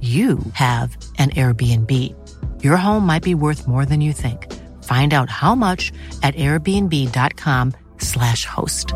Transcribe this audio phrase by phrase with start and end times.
[0.00, 2.14] you have an Airbnb.
[2.62, 4.46] Your home might be worth more than you think.
[4.84, 8.94] Find out how much at airbnb.com slash host.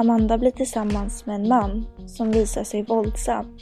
[0.00, 3.58] Amanda blir tillsammans med en man som visar sig våldsam.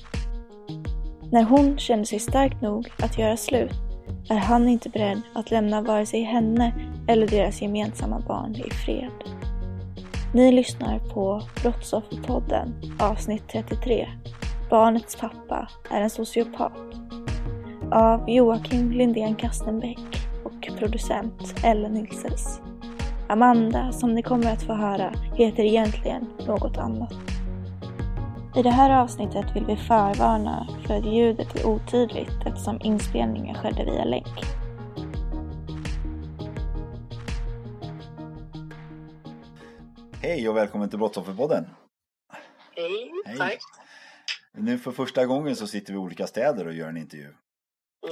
[1.33, 3.73] När hon känner sig stark nog att göra slut
[4.31, 6.73] är han inte beredd att lämna vare sig henne
[7.09, 9.11] eller deras gemensamma barn i fred.
[10.35, 14.09] Ni lyssnar på Brottsofferpodden avsnitt 33.
[14.71, 16.73] Barnets pappa är en sociopat.
[17.93, 22.61] Av Joakim Lindén Kastenbäck och producent Ellen Nilses.
[23.29, 27.15] Amanda, som ni kommer att få höra, heter egentligen något annat.
[28.57, 33.85] I det här avsnittet vill vi förvarna för att ljudet är otydligt eftersom inspelningen skedde
[33.85, 34.66] via länk.
[40.27, 41.67] Hej och välkommen till Brottsofferpodden.
[42.77, 43.37] Hej, Hej.
[43.39, 43.59] tack.
[44.53, 47.35] Nu för första gången så sitter vi i olika städer och gör en intervju.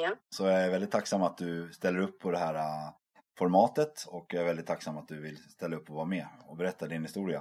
[0.00, 0.16] Ja.
[0.36, 2.94] Så jag är väldigt tacksam att du ställer upp på det här äh,
[3.38, 6.56] formatet och jag är väldigt tacksam att du vill ställa upp och vara med och
[6.56, 7.40] berätta din historia.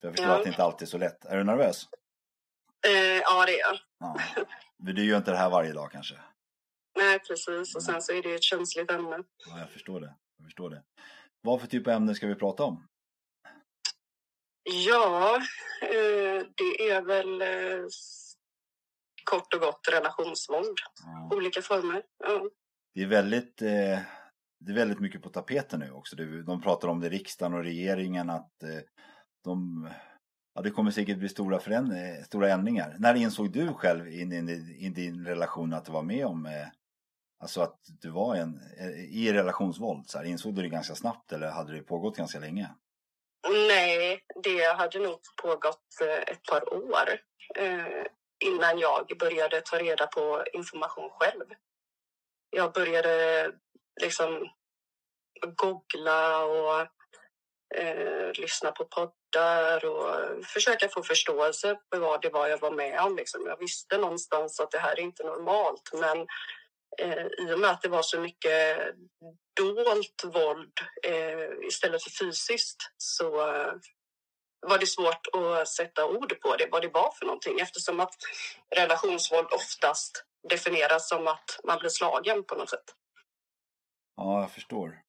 [0.00, 0.36] För jag förstår Ja.
[0.38, 1.24] att det inte alltid är så lätt.
[1.24, 1.88] Är du nervös?
[2.86, 2.92] Eh,
[3.22, 3.78] ja, det är jag.
[3.98, 4.16] Ja.
[4.78, 6.14] Men du gör inte det här varje dag kanske?
[6.98, 7.76] Nej, precis.
[7.76, 9.22] Och sen så är det ju ett känsligt ämne.
[9.46, 10.14] Ja, jag förstår det.
[10.38, 10.82] Jag förstår det.
[11.42, 12.86] Vad för typ av ämne ska vi prata om?
[14.68, 15.36] Ja,
[15.82, 17.86] eh, det är väl eh,
[19.24, 20.78] kort och gott relationsvåld.
[21.04, 21.36] Ja.
[21.36, 22.02] Olika former.
[22.18, 22.48] Ja.
[22.94, 23.98] Det är väldigt, eh,
[24.60, 26.16] det är väldigt mycket på tapeten nu också.
[26.46, 28.52] De pratar om det i riksdagen och regeringen att
[29.44, 29.88] de,
[30.54, 31.60] ja, det kommer säkert bli stora,
[32.24, 32.96] stora ändringar.
[32.98, 36.68] När insåg du själv in i in, din relation att du var med om, eh,
[37.38, 38.60] alltså att du var en,
[39.10, 40.08] i relationsvåld?
[40.08, 42.68] Så här, insåg du det ganska snabbt eller hade det pågått ganska länge?
[43.48, 47.20] Nej, det hade nog pågått eh, ett par år
[47.54, 48.04] eh,
[48.44, 51.44] innan jag började ta reda på information själv.
[52.50, 53.52] Jag började
[54.00, 54.48] liksom
[55.56, 56.80] googla och
[57.74, 63.00] eh, lyssna på poddar och försöka få förståelse för vad det var jag var med
[63.00, 63.16] om.
[63.16, 63.46] Liksom.
[63.46, 66.26] Jag visste någonstans att det här är inte normalt, men
[66.98, 68.78] eh, i och med att det var så mycket
[69.56, 70.72] dolt våld
[71.06, 73.72] eh, istället för fysiskt så eh,
[74.66, 78.14] var det svårt att sätta ord på det, vad det var för någonting eftersom att
[78.76, 82.94] relationsvåld oftast definieras som att man blir slagen på något sätt.
[84.16, 85.00] Ja, jag förstår.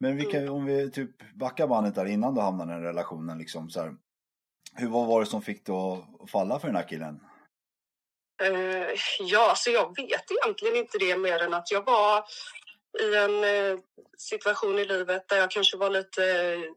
[0.00, 3.70] Men vilka, om vi typ backar bandet där innan du hamnade i den relationen, liksom
[3.70, 3.94] så här,
[4.74, 5.74] hur, vad var det som fick dig
[6.20, 7.20] att falla för den här killen?
[8.42, 12.24] Uh, ja, så jag vet egentligen inte det mer än att jag var
[13.00, 13.78] i en uh,
[14.18, 16.22] situation i livet där jag kanske var lite
[16.54, 16.72] uh,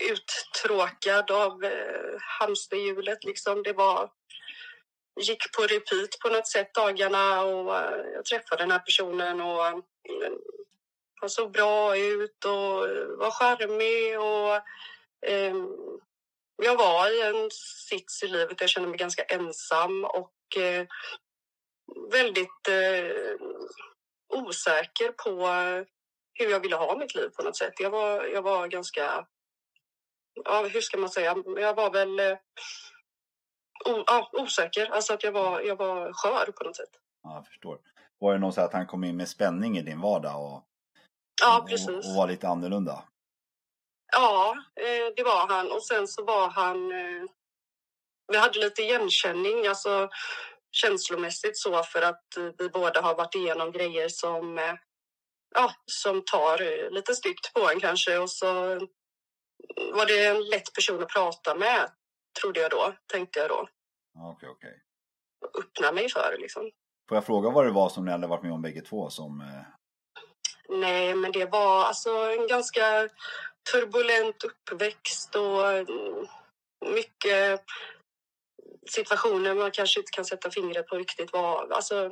[0.00, 3.24] uttråkad av eh, hamsterhjulet.
[3.24, 3.62] Liksom.
[3.62, 4.10] Det var,
[5.20, 7.74] gick på repeat på något sätt dagarna och
[8.14, 10.38] jag träffade den här personen och mm,
[11.20, 12.88] han såg bra ut och
[13.18, 14.62] var charmig och
[15.30, 15.68] ehm,
[16.62, 17.50] jag var i en
[17.88, 20.86] sits i livet där jag kände mig ganska ensam och eh,
[22.12, 23.36] väldigt eh,
[24.34, 25.46] osäker på
[26.38, 27.72] hur jag ville ha mitt liv på något sätt.
[27.80, 29.26] Jag var, jag var ganska,
[30.44, 32.38] ja, hur ska man säga, jag var väl eh,
[33.86, 36.90] o, ja, osäker, alltså att jag var, jag var skör på något sätt.
[37.22, 37.78] Ja, jag förstår.
[38.18, 40.64] Var det någon så att han kom in med spänning i din vardag och,
[41.42, 41.88] Ja, och, precis.
[41.88, 43.04] och var lite annorlunda?
[44.12, 45.72] Ja, eh, det var han.
[45.72, 46.92] Och sen så var han...
[46.92, 47.24] eh,
[48.32, 50.08] Vi hade lite igenkänning, alltså
[50.72, 54.58] känslomässigt så för att eh, vi båda har varit igenom grejer som
[55.54, 58.44] ja, som tar lite styggt på en kanske och så
[59.94, 61.90] var det en lätt person att prata med,
[62.40, 63.68] trodde jag då, tänkte jag då.
[64.32, 64.80] Okej, okej.
[65.58, 66.70] Öppna mig för liksom.
[67.08, 69.62] Får jag fråga vad det var som ni hade varit med om bägge två som...
[70.68, 73.08] Nej, men det var alltså en ganska
[73.72, 76.26] turbulent uppväxt och mm,
[76.94, 77.64] mycket
[78.90, 81.70] situationer man kanske inte kan sätta fingret på riktigt var.
[81.72, 82.10] Alltså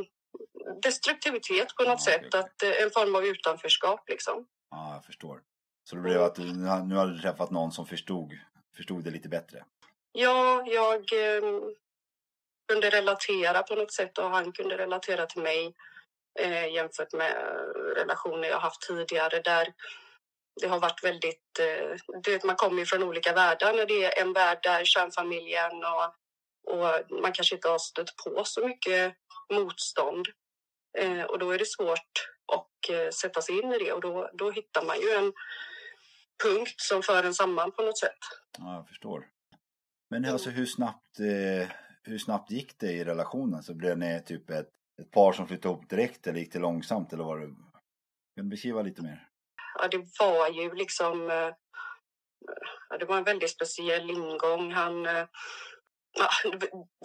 [0.82, 2.40] destruktivitet på något Ja, sätt, okej.
[2.40, 4.46] att, eh, en form av utanförskap liksom.
[4.70, 5.40] Ja, jag förstår.
[5.84, 6.42] Så det blev att du,
[6.86, 8.32] nu har du träffat någon som förstod,
[8.76, 9.64] förstod det lite bättre?
[10.12, 11.42] Ja, jag eh,
[12.68, 15.74] kunde relatera på något sätt och han kunde relatera till mig
[16.40, 17.34] eh, jämfört med
[17.96, 19.72] relationer jag haft tidigare där
[20.60, 21.58] det har varit väldigt...
[21.60, 23.72] Eh, du vet, man kommer ju från olika världar.
[23.74, 26.04] När det är en värld där kärnfamiljen och,
[26.72, 29.14] och man kanske inte har stött på så mycket
[29.52, 30.26] motstånd.
[30.98, 34.30] Eh, och då är det svårt att eh, sätta sig in i det och då,
[34.32, 35.32] då hittar man ju en
[36.44, 38.18] punkt som för en samman på något sätt.
[38.58, 39.28] Ja, jag förstår.
[40.10, 41.18] Men alltså hur snabbt,
[42.02, 43.62] hur snabbt gick det i relationen?
[43.62, 44.68] Så blev ni typ ett,
[45.02, 47.46] ett par som flyttade ihop direkt eller gick det långsamt eller var det...
[47.46, 49.31] Kan du beskriva lite mer?
[49.78, 51.30] Ja, det var ju liksom...
[51.30, 51.50] eh,
[52.88, 54.72] Ja, det var en väldigt speciell ingång.
[54.72, 55.26] Han, eh,
[56.18, 56.28] ja,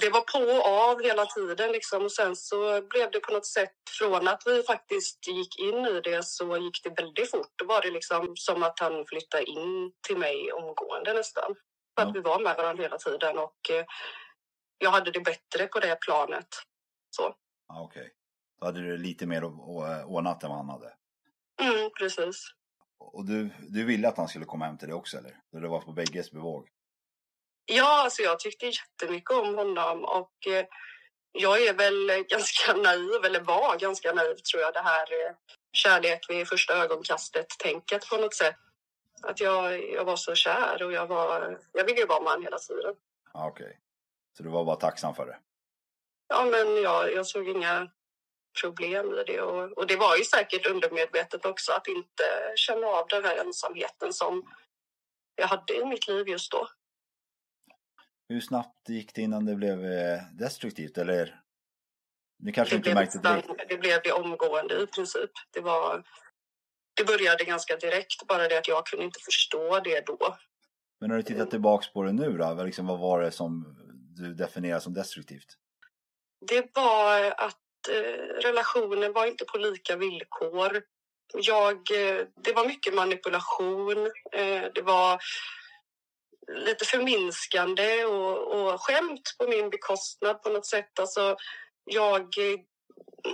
[0.01, 1.71] det var på och av hela tiden.
[1.71, 2.03] Liksom.
[2.05, 6.01] Och sen så blev det på något sätt, från att vi faktiskt gick in i
[6.01, 7.51] det så gick det väldigt fort.
[7.55, 11.55] Då var det liksom som att han flyttade in till mig omgående nästan.
[11.95, 12.13] För att Ja.
[12.13, 13.85] vi var med varandra hela tiden och eh,
[14.77, 16.47] jag hade det bättre på det planet.
[17.09, 17.35] Så.
[17.67, 18.13] Ja, okej.
[18.59, 19.43] Då hade du lite mer
[20.05, 20.93] ordnat än vad han hade.
[21.61, 22.43] Mm, precis.
[22.99, 25.37] Och du, du ville att han skulle komma hem till dig också eller?
[25.51, 26.69] Så det var på bägges bevåg?
[27.65, 30.65] Ja, alltså jag tyckte jättemycket om honom och eh,
[31.31, 35.35] jag är väl ganska naiv, eller var ganska naiv tror jag, det här eh,
[35.71, 38.55] kärlek vid första ögonkastet-tänket på något sätt.
[39.23, 42.57] Att jag, jag var så kär och jag var, jag ville ju vara honom hela
[42.57, 42.95] tiden.
[43.33, 43.79] Ja, okej.
[44.37, 45.37] Så du var bara tacksam för det?
[46.27, 47.91] Ja, men jag, jag såg inga
[48.61, 52.23] problem i det och, och det var ju säkert undermedvetet också att inte
[52.55, 54.43] känna av den här ensamheten som
[55.35, 56.67] jag hade i mitt liv just då.
[58.29, 61.41] Hur snabbt gick det innan det blev eh, destruktivt eller?
[62.39, 63.47] Ni kanske Det inte blev, märkte direkt?
[63.47, 65.31] nästan- det blev det omgående i princip.
[65.51, 66.03] Det, var,
[66.93, 70.37] det började ganska direkt, bara det att jag kunde inte förstå det då.
[70.99, 72.63] Men när du tittar tillbaks på det nu då?
[72.63, 73.75] Liksom, vad var det som
[74.17, 75.57] du definierar som destruktivt?
[76.47, 77.57] Det var att
[77.89, 80.81] eh, relationen var inte på lika villkor.
[81.33, 84.11] Jag, eh, det var mycket manipulation.
[84.31, 85.19] Eh, det var
[86.65, 90.99] lite förminskande och, och skämt på min bekostnad på något sätt.
[90.99, 91.35] Alltså,
[91.85, 92.59] jag eh,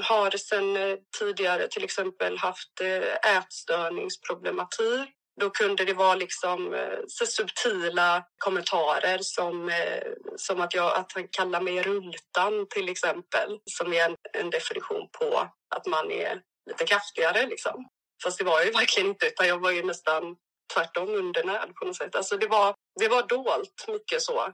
[0.02, 5.10] har sedan eh, tidigare till exempel haft eh, ätstörningsproblematik.
[5.40, 10.04] Då kunde det vara liksom eh, så subtila kommentarer som, eh,
[10.36, 13.60] som att, jag, att han kallar mig rultan till exempel.
[13.66, 17.90] Som är en, en definition på att man är lite kraftigare liksom.
[18.24, 20.36] Fast det var jag ju verkligen inte utan jag var ju nästan
[20.74, 22.16] tvärtom undernärd på något sätt.
[22.16, 24.54] Alltså det var, det var dolt mycket så.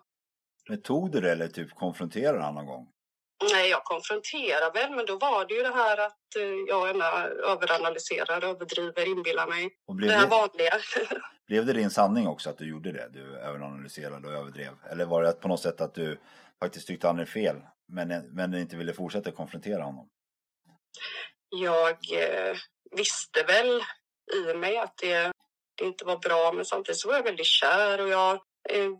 [0.70, 2.88] Men tog du det eller typ konfronterade han någon gång?
[3.52, 7.24] Nej, jag konfronterar väl, men då var det ju det här att eh, jag gärna
[7.52, 9.70] överanalyserar, överdriver, inbillar mig.
[9.88, 10.74] Och blev Det här det, vanliga.
[11.48, 13.10] blev det din sanning också att du gjorde det?
[13.14, 14.74] Du överanalyserade och överdrev?
[14.92, 16.19] Eller var det på något sätt att du
[16.64, 17.56] faktiskt tyckte han är fel
[17.88, 20.10] men, men inte ville fortsätta konfrontera honom?
[21.50, 22.56] jag eh,
[22.92, 23.81] visste väl
[24.34, 25.31] i mig att det,
[25.78, 28.40] det inte var bra, men samtidigt så var jag väldigt kär och jag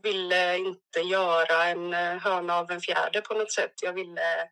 [0.04, 3.74] ville inte göra en eh, höna av en fjäder på något sätt.
[3.82, 4.50] Jag ville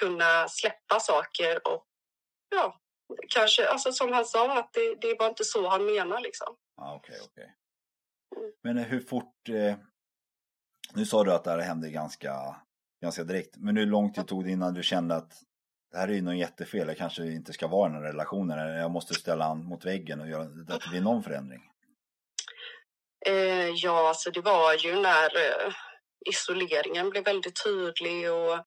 [0.00, 1.86] kunna släppa saker och
[2.48, 2.80] ja,
[3.28, 6.56] kanske, alltså som han sa, att det, det var inte så han menar liksom.
[6.76, 7.54] Ja, okej, okej.
[8.62, 9.48] Men eh, hur fort...
[9.48, 9.76] Eh,
[10.94, 12.56] nu sa du att det här hände ganska,
[13.02, 13.56] ganska direkt.
[13.56, 15.42] Men hur lång tid tog det innan du kände att
[15.90, 16.88] det här är ju något jättefel.
[16.88, 18.58] Jag kanske inte ska vara i den här relationen.
[18.58, 21.70] Eller jag måste ställa han mot väggen och göra att det blir någon förändring.
[23.26, 25.72] Eh, ja, så det var ju när eh,
[26.30, 28.58] isoleringen blev väldigt tydlig och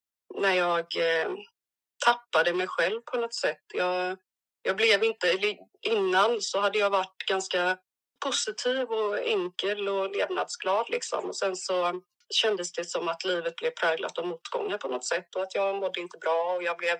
[0.41, 1.31] när jag eh,
[2.05, 3.63] tappade mig själv på något sätt.
[3.73, 4.17] Jag,
[4.61, 7.77] jag blev inte, innan så hade jag varit ganska
[8.25, 11.25] positiv och enkel och levnadsglad liksom.
[11.25, 12.01] Och sen så
[12.33, 15.75] kändes det som att livet blev präglat av motgångar på något sätt och att jag
[15.75, 16.97] mådde inte bra och jag blev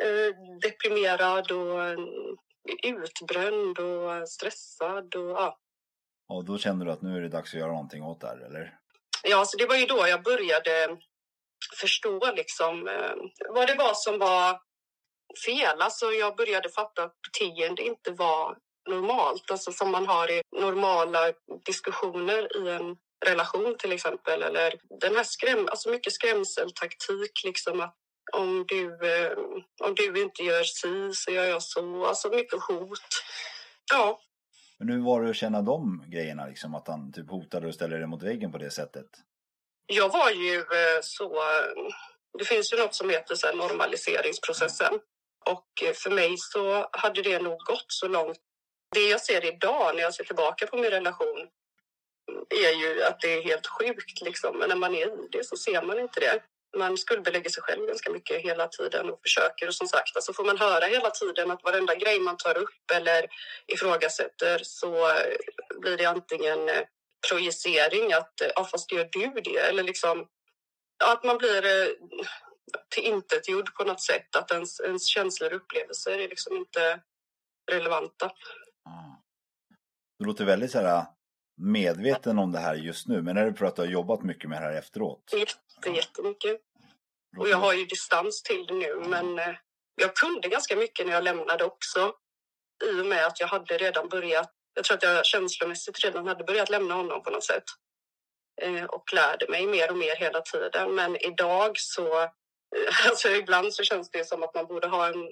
[0.00, 2.36] eh, deprimerad och mm,
[2.82, 5.58] utbränd och stressad och ja.
[6.32, 8.46] Och då kände du att nu är det dags att göra någonting åt det här,
[8.46, 8.74] eller?
[9.22, 10.96] Ja, så det var ju då jag började
[11.76, 13.14] förstå liksom, eh,
[13.54, 14.60] vad det var som var
[15.46, 15.82] fel.
[15.82, 18.56] Alltså jag började fatta att beteende inte var
[18.88, 21.32] normalt, alltså som man har i normala
[21.66, 22.96] diskussioner i en
[23.26, 24.42] relation till exempel.
[24.42, 27.96] Eller den här skräm, alltså mycket skrämseltaktik, liksom att
[28.32, 29.32] om du, eh,
[29.84, 32.06] om du inte gör si så gör jag så.
[32.06, 33.08] Alltså mycket hot.
[33.92, 34.20] Ja.
[34.82, 37.98] Men hur var det att känna de grejerna, liksom att han typ hotade och ställde
[37.98, 39.06] dig mot väggen på det sättet?
[39.86, 41.42] Jag var ju eh, så...
[42.38, 44.94] Det finns ju något som heter så normaliseringsprocessen.
[45.50, 48.38] Och eh, för mig så hade det nog gått så långt.
[48.94, 51.48] Det jag ser idag när jag ser tillbaka på min relation
[52.50, 54.20] är ju att det är helt sjukt.
[54.20, 54.58] Liksom.
[54.58, 56.42] Men när man är i det så ser man inte det.
[56.76, 59.68] Man skuldbelägger sig själv ganska mycket hela tiden och försöker.
[59.68, 62.90] Och som sagt, alltså får man höra hela tiden att varenda grej man tar upp
[62.94, 63.26] eller
[63.66, 65.12] ifrågasätter så
[65.80, 66.82] blir det antingen eh,
[67.30, 69.58] projicering att eh, ja, fast gör du det?
[69.58, 70.26] Eller liksom
[71.04, 71.88] att man blir eh,
[72.94, 74.36] tillintetgjord på något sätt.
[74.36, 77.00] Att ens, ens känslor och upplevelser är liksom inte
[77.70, 78.24] relevanta.
[78.24, 79.12] Mm.
[80.18, 81.06] Det låter väldigt så här
[81.56, 84.50] medveten om det här just nu, men är det för att du har jobbat mycket
[84.50, 85.32] med det här efteråt?
[85.32, 86.60] Jätte, jättemycket.
[87.38, 89.54] Och jag har ju distans till det nu, men eh,
[89.96, 92.12] jag kunde ganska mycket när jag lämnade också.
[92.84, 96.44] I och med att jag hade redan börjat, jag tror att jag känslomässigt redan hade
[96.44, 97.64] börjat lämna honom på något sätt.
[98.62, 100.94] Eh, och lärde mig mer och mer hela tiden.
[100.94, 102.28] Men idag så
[103.08, 105.28] Alltså ibland så känns det som att man borde ha en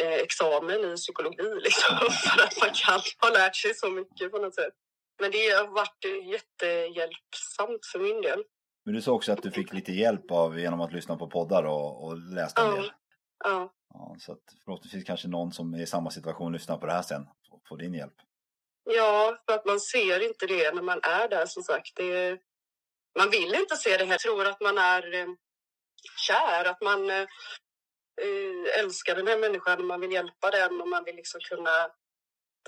[0.00, 4.38] eh, examen i psykologi liksom, för att man kan ha lärt sig så mycket på
[4.38, 4.74] något sätt.
[5.18, 8.44] Men det har varit jättehjälpsamt för min del.
[8.84, 11.64] Men du sa också att du fick lite hjälp av genom att lyssna på poddar
[11.64, 12.92] och, och läsa en del.
[13.44, 13.72] Ja.
[13.94, 14.16] ja.
[14.18, 17.26] Så att förhoppningsvis kanske någon som är i samma situation lyssnar på det här sen
[17.50, 18.14] och får din hjälp.
[18.84, 21.96] Ja, för att man ser inte det när man är där som sagt.
[21.96, 22.38] Det,
[23.18, 24.18] man vill inte se det här.
[24.18, 25.26] Tror att man är eh,
[26.26, 27.26] kär, att man eh,
[28.80, 31.90] älskar den här människan och man vill hjälpa den och man vill liksom kunna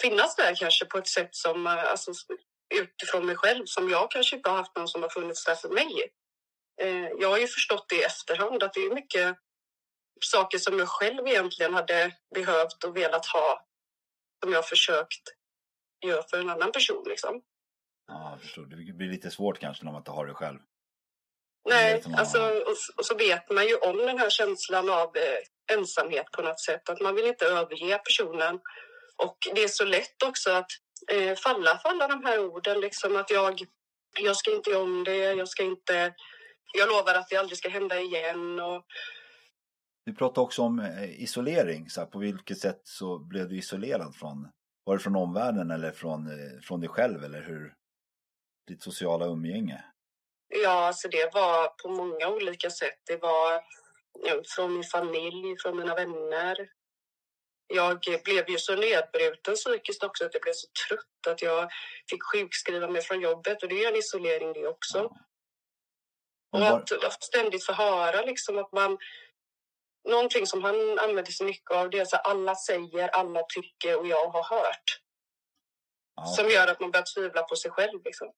[0.00, 2.12] finnas där kanske på ett sätt som eh, alltså,
[2.74, 5.68] utifrån mig själv som jag kanske inte har haft någon som har funnits där för
[5.68, 6.12] mig.
[6.82, 9.36] Eh, jag har ju förstått det i efterhand att det är mycket
[10.24, 13.66] saker som jag själv egentligen hade behövt och velat ha
[14.44, 15.22] som jag försökt
[16.06, 17.04] göra för en annan person.
[17.08, 17.42] Liksom.
[18.06, 18.62] Ja, jag förstår.
[18.62, 20.58] Det blir lite svårt kanske när man inte har det själv.
[21.68, 26.26] Nej, alltså, och, och, så vet man ju om den här känslan av eh, ensamhet
[26.32, 26.88] på något sätt.
[26.88, 28.60] Att man vill inte överge personen
[29.24, 30.70] och det är så lätt också att
[31.12, 32.80] eh, falla för alla de här orden.
[32.80, 33.60] Liksom att jag,
[34.20, 36.14] jag ska inte göra om det, jag ska inte...
[36.72, 38.60] Jag lovar att det aldrig ska hända igen.
[38.60, 38.84] Och...
[40.06, 41.90] Du pratade också om eh, isolering.
[41.90, 44.48] Så här, på vilket sätt så blev du isolerad från?
[44.84, 47.24] Var det från omvärlden eller från, eh, från dig själv?
[47.24, 47.74] Eller hur?
[48.68, 49.84] Ditt sociala umgänge?
[50.48, 52.98] Ja, alltså det var på många olika sätt.
[53.06, 53.62] Det var
[54.56, 56.56] från min familj, från mina vänner,
[57.70, 61.70] jag blev ju så nedbruten psykiskt också att jag blev så trött att jag
[62.10, 65.16] fick sjukskriva mig från jobbet och det är en isolering det också.
[66.52, 68.98] Och att, ständigt få höra liksom att man...
[70.08, 74.06] Någonting som han använder sig mycket av det är att alla säger, alla tycker och
[74.06, 75.00] jag har hört.
[76.14, 76.24] Ja.
[76.24, 78.04] Som gör att man börjar tvivla på sig själv.
[78.04, 78.32] Liksom.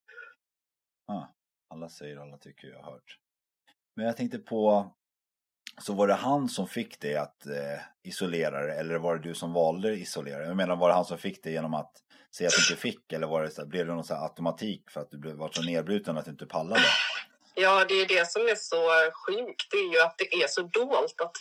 [1.07, 1.35] Ja,
[1.69, 3.19] alla säger, alla tycker jag har hört.
[3.97, 4.93] Men jag tänkte på
[5.79, 9.35] så var det han som fick dig att eh, isolera dig eller var det du
[9.35, 11.93] som valde att isolera Jag menar var det han som fick dig genom att
[12.37, 15.00] säga att du inte fick eller var det så, blev det någon så automatik för
[15.00, 16.83] att du blev, var så nedbruten att du inte pallade?
[17.55, 19.71] Ja, det är det som är så sjukt.
[19.71, 21.21] Det är ju att det är så dolt.
[21.21, 21.37] Att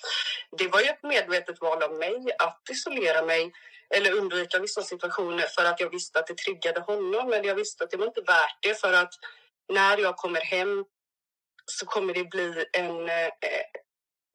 [0.58, 3.52] det var ju ett medvetet val av mig att isolera mig
[3.96, 7.30] eller undvika vissa situationer för att jag visste att det triggade honom.
[7.30, 9.14] Men jag visste att det var inte värt det för att
[9.74, 10.86] när jag kommer hem
[11.66, 13.30] så kommer det bli en, eh,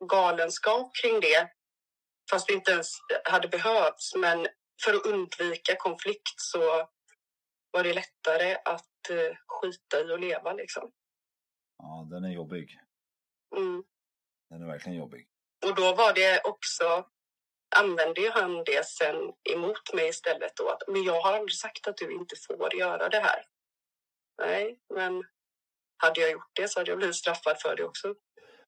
[0.00, 1.50] galenskap kring det
[2.31, 2.88] fast det inte ens
[3.25, 4.15] hade behövts.
[4.15, 4.47] Men
[4.85, 6.88] för att undvika konflikt så
[7.71, 10.93] var det lättare att uh, skita i och leva liksom.
[11.79, 12.79] Ja, den är jobbig.
[13.57, 13.85] Mm.
[14.50, 15.29] Den är verkligen jobbig.
[15.67, 17.07] Och då var det också,
[17.76, 19.17] använde ju han det sen
[19.55, 23.09] emot mig istället då att men jag har aldrig sagt att du inte får göra
[23.09, 23.45] det här.
[24.43, 25.25] Nej, men
[25.97, 28.15] hade jag gjort det så hade jag blivit straffad för det också.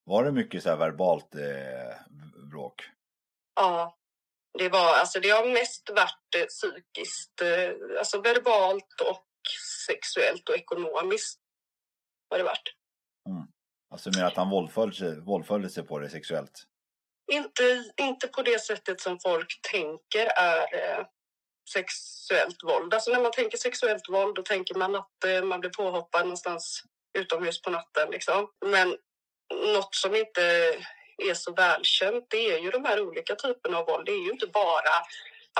[0.08, 1.94] Var det mycket så här verbalt eh,
[2.50, 2.82] bråk?
[3.54, 3.98] Ja,
[4.58, 9.26] det var alltså det har mest varit eh, psykiskt, eh, alltså verbalt och
[9.86, 11.40] sexuellt och ekonomiskt
[12.30, 12.74] har det varit.
[13.28, 13.46] Mm.
[13.90, 16.64] Alltså med att han våldföljde sig, våldföljde sig på det sexuellt?
[17.32, 21.06] Inte, inte på det sättet som folk tänker är eh,
[21.72, 22.94] sexuellt våld.
[22.94, 26.82] Alltså när man tänker sexuellt våld då tänker man att eh, man blir påhoppad någonstans
[27.18, 28.10] utomhus på natten.
[28.10, 28.48] Liksom.
[28.66, 28.96] Men
[29.54, 30.42] något som inte
[31.18, 34.06] är så välkänt, det är ju de här olika typerna av våld.
[34.06, 34.94] Det är ju inte bara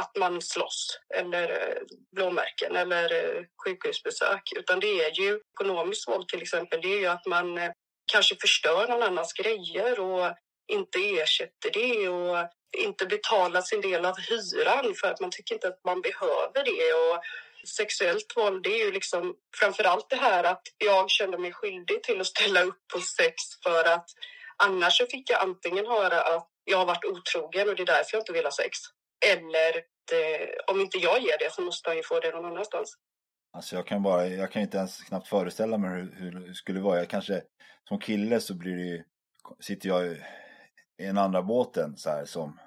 [0.01, 1.83] att man slåss eller eh,
[2.17, 6.81] blåmärken eller eh, sjukhusbesök, utan det är ju ekonomiskt våld till exempel.
[6.81, 7.71] Det är ju att man eh,
[8.13, 10.35] kanske förstör någon annans grejer och
[10.73, 15.69] inte ersätter det och inte betalar sin del av hyran för att man tycker inte
[15.69, 16.93] att man behöver det.
[16.93, 17.23] Och
[17.67, 22.03] sexuellt våld det är ju liksom framför allt det här att jag kände mig skyldig
[22.03, 24.07] till att ställa upp på sex för att
[24.57, 28.17] annars så fick jag antingen höra att jag har varit otrogen och det är därför
[28.17, 28.79] jag inte vill ha sex.
[29.27, 29.77] Eller
[30.13, 32.95] eh, om inte jag ger det så måste han ju få det någon annanstans.
[33.53, 36.81] Alltså jag kan bara, jag kan inte ens knappt föreställa mig hur, hur det skulle
[36.81, 36.99] vara.
[36.99, 37.43] Jag kanske,
[37.89, 39.05] som kille så blir det ju,
[39.61, 42.61] sitter jag i en andra båten så här som,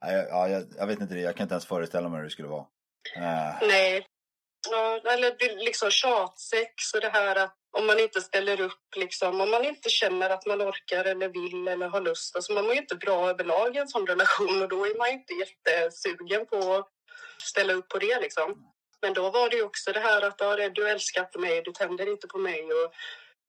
[0.00, 2.48] ja, jag, jag vet inte det, jag kan inte ens föreställa mig hur det skulle
[2.48, 2.66] vara.
[3.16, 3.68] Uh.
[3.68, 4.06] Nej,
[4.70, 9.50] ja, eller liksom tjatsex och det här att om man inte ställer upp, liksom, om
[9.50, 12.36] man inte känner att man orkar eller vill eller har lust.
[12.36, 15.08] Alltså man mår ju inte bra överlag i en sån relation och då är man
[15.08, 16.88] ju inte jättesugen på att
[17.42, 18.20] ställa upp på det.
[18.20, 18.72] Liksom.
[19.02, 21.72] Men då var det ju också det här att ja, du älskar inte mig, du
[21.72, 22.92] tänder inte på mig och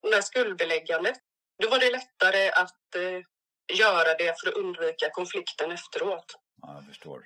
[0.10, 1.18] det här skuldbeläggandet.
[1.64, 3.22] Då var det lättare att eh,
[3.78, 6.36] göra det för att undvika konflikten efteråt.
[6.62, 7.26] Ja, jag förstår.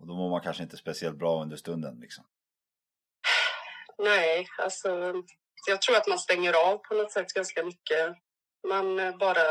[0.00, 2.24] Och då mår man kanske inte speciellt bra under stunden liksom.
[3.98, 5.14] Nej, alltså
[5.66, 8.14] jag tror att man stänger av på något sätt ganska mycket.
[8.68, 9.44] Man eh, bara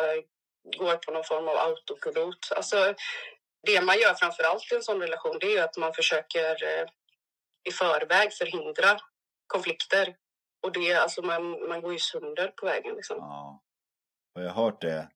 [0.77, 2.51] går på någon form av autopilot.
[2.55, 2.93] Alltså,
[3.63, 6.85] det man gör framför allt i en sån relation det är att man försöker eh,
[7.63, 8.99] i förväg förhindra
[9.47, 10.15] konflikter.
[10.63, 12.95] Och det, alltså man, man går ju sönder på vägen.
[12.95, 13.17] Liksom.
[13.17, 13.61] Ja.
[14.35, 15.09] Och jag har hört det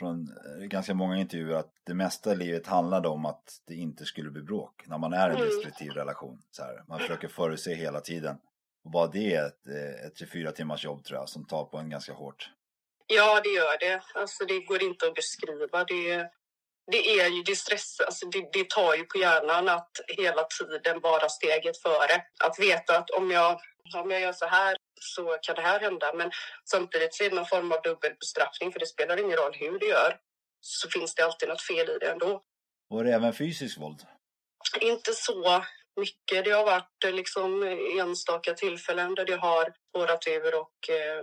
[0.00, 0.28] från
[0.60, 4.30] eh, ganska många intervjuer att det mesta i livet handlade om att det inte skulle
[4.30, 5.48] bli bråk när man är i en mm.
[5.48, 6.42] destruktiv relation.
[6.50, 6.84] Så här.
[6.88, 8.36] Man försöker förutse hela tiden.
[8.84, 11.78] Och bara det är ett, eh, ett 24 timmars jobb tror jag som tar på
[11.78, 12.50] en ganska hårt.
[13.06, 14.02] Ja, det gör det.
[14.14, 15.84] Alltså det går inte att beskriva.
[15.84, 16.30] Det,
[16.92, 21.00] det är ju det stress, alltså det, det tar ju på hjärnan att hela tiden
[21.00, 22.14] vara steget före.
[22.44, 23.60] Att veta att om jag,
[23.96, 26.12] om jag gör så här så kan det här hända.
[26.14, 26.30] Men
[26.70, 29.88] samtidigt så är det någon form av dubbelbestraffning för det spelar ingen roll hur du
[29.88, 30.16] gör.
[30.60, 32.42] Så finns det alltid något fel i det ändå.
[32.88, 34.02] Var det även fysiskt våld?
[34.80, 35.64] Inte så
[35.96, 36.44] mycket.
[36.44, 37.62] Det har varit eh, liksom
[37.98, 41.22] enstaka tillfällen där det har spårat ur och eh,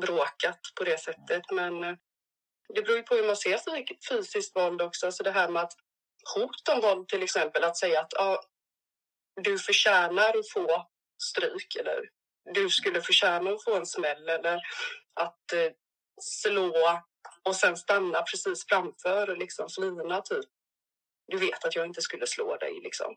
[0.00, 1.42] bråkat på det sättet.
[1.52, 1.94] Men eh,
[2.74, 3.60] det beror ju på hur man ser
[4.08, 5.06] fysiskt våld också.
[5.06, 5.72] Alltså det här med att
[6.34, 8.42] hot om våld till exempel, att säga att ja,
[9.42, 10.86] du förtjänar att få
[11.22, 12.08] stryk eller
[12.54, 14.60] du skulle förtjäna att få en smäll eller
[15.20, 15.72] att eh,
[16.22, 16.72] slå
[17.42, 20.44] och sen stanna precis framför och liksom flina typ.
[21.26, 23.16] Du vet att jag inte skulle slå dig liksom.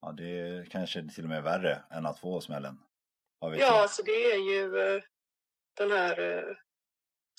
[0.00, 2.78] Ja, det är kanske till och med värre än att få smällen.
[3.40, 5.02] Ja, alltså det är ju eh,
[5.76, 6.56] den här eh,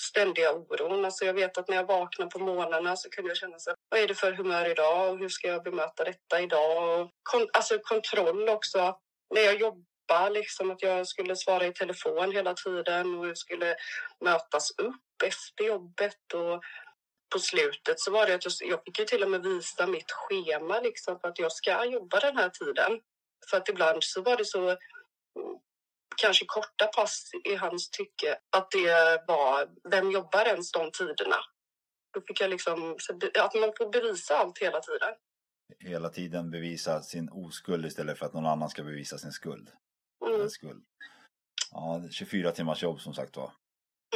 [0.02, 1.06] ständiga oron.
[1.06, 4.00] Alltså jag vet att när jag vaknar på morgnarna så kunde jag känna så vad
[4.00, 7.02] är det för humör idag och hur ska jag bemöta detta idag?
[7.02, 9.00] Och kon alltså kontroll också.
[9.36, 9.62] När jag
[10.10, 13.76] jobbar, liksom att jag skulle svara i telefon hela tiden och jag skulle
[14.26, 16.62] mötas upp efter jobbet och
[17.34, 20.12] på slutet så var det att jag, jag fick ju till och med visa mitt
[20.12, 23.00] schema liksom för att jag ska jobba den här tiden.
[23.50, 24.78] För att ibland så var det så mm,
[26.22, 31.38] kanske korta pass i hans tycke att det var vem jobbar ens de tiderna?
[32.14, 32.98] Då fick jag liksom
[33.40, 35.14] att man får bevisa allt hela tiden.
[35.80, 39.70] Hela tiden bevisa sin oskuld istället för att någon annan ska bevisa sin skuld.
[40.40, 40.50] Mm.
[40.50, 40.84] skuld.
[41.72, 43.52] Ja, 24 timmars jobb som sagt var.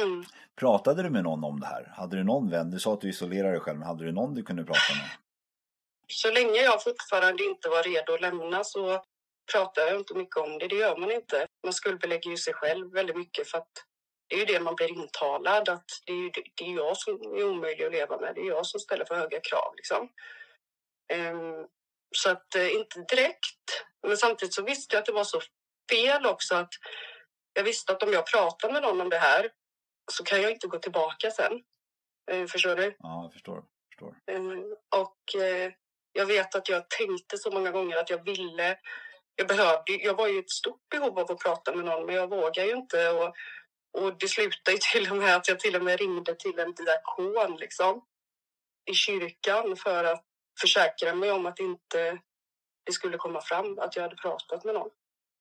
[0.00, 0.24] Mm.
[0.56, 1.92] Pratade du med någon om det här?
[1.96, 2.70] Hade du någon vän?
[2.70, 5.10] Du sa att du isolerar dig själv, men hade du någon du kunde prata med?
[6.08, 9.04] Så länge jag fortfarande inte var redo att lämna så
[9.52, 10.68] pratade jag inte mycket om det.
[10.68, 11.46] Det gör man inte.
[11.64, 13.72] Man skuldbelägger ju sig själv väldigt mycket för att
[14.28, 17.14] det är ju det man blir intalad att det är, ju, det är jag som
[17.14, 18.34] är omöjlig att leva med.
[18.34, 20.08] Det är jag som ställer för höga krav liksom.
[21.14, 21.66] Um,
[22.16, 23.84] så att uh, inte direkt.
[24.06, 25.40] Men samtidigt så visste jag att det var så
[25.90, 26.72] fel också att
[27.52, 29.50] jag visste att om jag pratar med någon om det här
[30.12, 31.62] så kan jag inte gå tillbaka sen.
[32.30, 32.96] Eh, förstår du?
[32.98, 33.64] Ja, jag förstår.
[33.88, 34.16] förstår.
[34.26, 34.40] Eh,
[35.00, 35.72] och eh,
[36.12, 38.76] jag vet att jag tänkte så många gånger att jag ville
[39.36, 42.30] jag, behövde, jag var i ett stort behov av att prata med någon men jag
[42.30, 43.10] vågade ju inte.
[43.10, 43.34] Och,
[43.92, 46.74] och det slutade ju till och med att jag till och med ringde till en
[46.74, 48.04] diakon liksom,
[48.90, 50.24] i kyrkan för att
[50.60, 52.18] försäkra mig om att inte
[52.84, 54.90] det skulle komma fram att jag hade pratat med någon.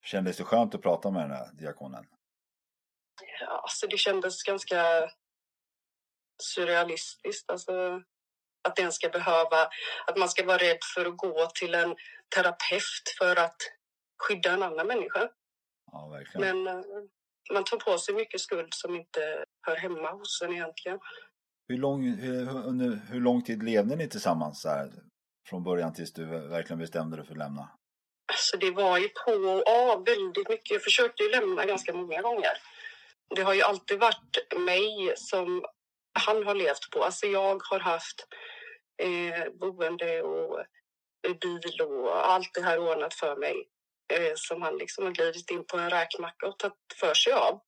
[0.03, 2.05] Kändes det skönt att prata med den här diakonen?
[3.41, 5.09] Ja, alltså det kändes ganska
[6.43, 7.49] surrealistiskt.
[7.49, 8.01] Alltså,
[8.67, 9.69] att den ska behöva,
[10.07, 11.95] att man ska vara rädd för att gå till en
[12.35, 13.57] terapeut för att
[14.23, 15.29] skydda en annan människa.
[15.91, 16.63] Ja, verkligen.
[16.63, 16.83] Men uh,
[17.53, 20.99] man tar på sig mycket skuld som inte hör hemma hos en egentligen.
[21.67, 24.91] Hur lång, hur, under, hur lång tid levde ni tillsammans här,
[25.49, 27.69] från början tills du verkligen bestämde dig för att lämna?
[28.25, 30.71] Alltså det var ju på och av väldigt mycket.
[30.71, 32.57] Jag försökte ju lämna ganska många gånger.
[33.35, 35.65] Det har ju alltid varit mig som
[36.19, 37.03] han har levt på.
[37.03, 38.27] Alltså jag har haft
[39.01, 40.59] eh, boende och
[41.27, 43.67] eh, bil och allt det här ordnat för mig
[44.13, 47.59] eh, som han liksom har glidit in på en räkmacka och tagit för sig av.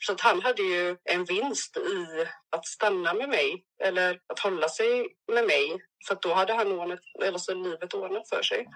[0.00, 4.68] Så att han hade ju en vinst i att stanna med mig eller att hålla
[4.68, 8.66] sig med mig för att då hade han ordnat, eller så livet ordnat för sig.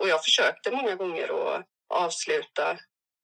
[0.00, 2.78] Och jag försökte många gånger att avsluta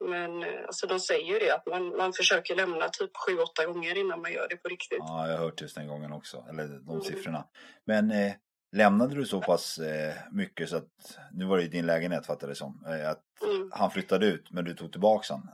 [0.04, 3.66] men eh, alltså, de säger ju det att man, man försöker lämna typ sju, åtta
[3.66, 4.98] gånger innan man gör det på riktigt.
[4.98, 7.02] Ja, jag har hört just den gången också, eller de mm.
[7.02, 7.44] siffrorna.
[7.86, 8.32] Men eh,
[8.76, 12.48] lämnade du så pass eh, mycket så att, nu var det i din lägenhet fattar
[12.48, 13.70] det som, eh, att mm.
[13.72, 15.48] han flyttade ut men du tog tillbaka han?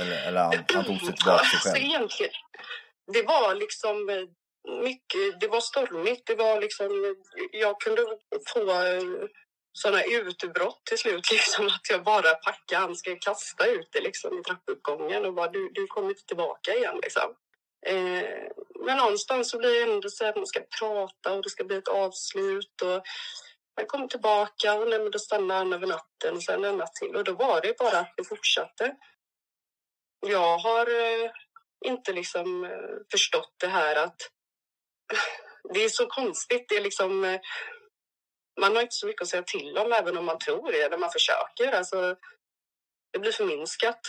[0.00, 1.74] Eller, eller han, han tog sig tillbaka sig själv?
[1.74, 2.32] Alltså, egentligen,
[3.12, 4.26] det var liksom eh,
[4.82, 7.16] mycket, det var stormigt, det var liksom,
[7.52, 8.02] jag kunde
[8.54, 9.28] få eh,
[9.72, 14.42] sådana utbrott till slut, liksom att jag bara packade, han kasta ut det liksom i
[14.42, 17.34] trappuppgången och bara du, du kommer inte tillbaka igen liksom.
[17.86, 18.24] Eh,
[18.84, 21.76] men någonstans så blir det ändå så att man ska prata och det ska bli
[21.76, 23.02] ett avslut och
[23.76, 27.16] man kommer tillbaka och nej, då stannar han över natten och sen en natt till
[27.16, 28.96] och då var det bara att det fortsatte.
[30.26, 31.30] Jag har eh,
[31.84, 32.70] inte liksom eh,
[33.10, 34.16] förstått det här att
[35.74, 36.68] det är så konstigt.
[36.68, 37.40] Det är liksom eh,
[38.60, 40.98] man har inte så mycket att säga till om även om man tror det, eller
[40.98, 41.72] man försöker.
[41.72, 42.16] Alltså,
[43.12, 44.00] det blir förminskat.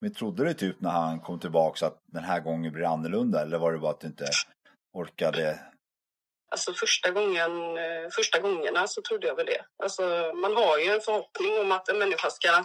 [0.00, 3.58] Men trodde du typ när han kom tillbaka att den här gången blir annorlunda eller
[3.58, 4.30] var det bara att du inte
[4.92, 5.58] orkade?
[6.50, 9.64] Alltså första gången, eh, första gångerna så trodde jag väl det.
[9.82, 10.02] Alltså
[10.34, 12.64] man har ju en förhoppning om att en människa ska...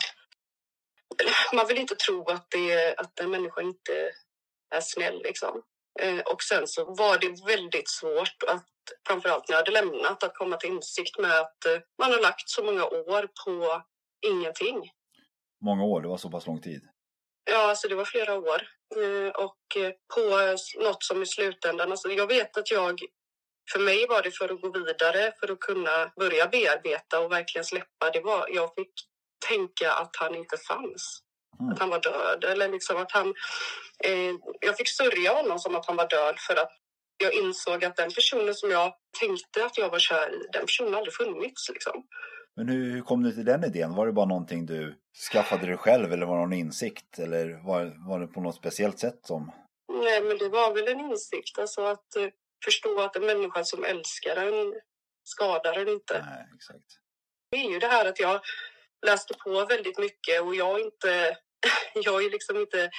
[1.54, 4.12] Man vill inte tro att, det, att en människa inte
[4.76, 5.62] är snäll liksom.
[6.02, 8.66] Eh, och sen så var det väldigt svårt att
[9.08, 12.50] framförallt när jag hade lämnat att komma till insikt med att eh, man har lagt
[12.50, 13.84] så många år på
[14.28, 14.92] ingenting.
[15.62, 16.02] Många år?
[16.02, 16.82] Det var så pass lång tid?
[17.52, 18.62] Ja, alltså det var flera år.
[18.96, 19.58] Eh, och
[20.16, 23.00] på något som i slutändan, alltså jag vet att jag
[23.72, 27.66] för mig var det för att gå vidare, för att kunna börja bearbeta och verkligen
[27.66, 28.12] släppa.
[28.14, 28.94] Det var, jag fick
[29.48, 31.24] tänka att han inte fanns.
[31.60, 31.74] Mm.
[31.74, 32.44] Att han var död.
[32.44, 33.28] Eller liksom att han,
[34.04, 36.72] eh, jag fick sörja honom som att han var död för att
[37.24, 40.96] jag insåg att den personen som jag tänkte att jag var kär i, den personen
[40.96, 41.70] aldrig funnits.
[41.70, 42.08] Liksom.
[42.56, 43.96] Men hur, hur kom du till den idén?
[43.96, 45.00] Var det bara någonting du
[45.32, 47.20] skaffade dig själv eller var det någon insikt?
[47.20, 49.52] Eller var, var det på något speciellt sätt som...
[49.92, 51.60] Nej, men det var väl en insikt.
[51.60, 52.28] Alltså att uh,
[52.66, 54.74] förstå att en människa som älskar en
[55.24, 56.26] skadar en inte.
[56.26, 56.86] Nej, exakt.
[57.52, 58.42] Det är ju det här att jag
[59.06, 61.38] läste på väldigt mycket och jag inte...
[61.94, 62.90] jag är liksom inte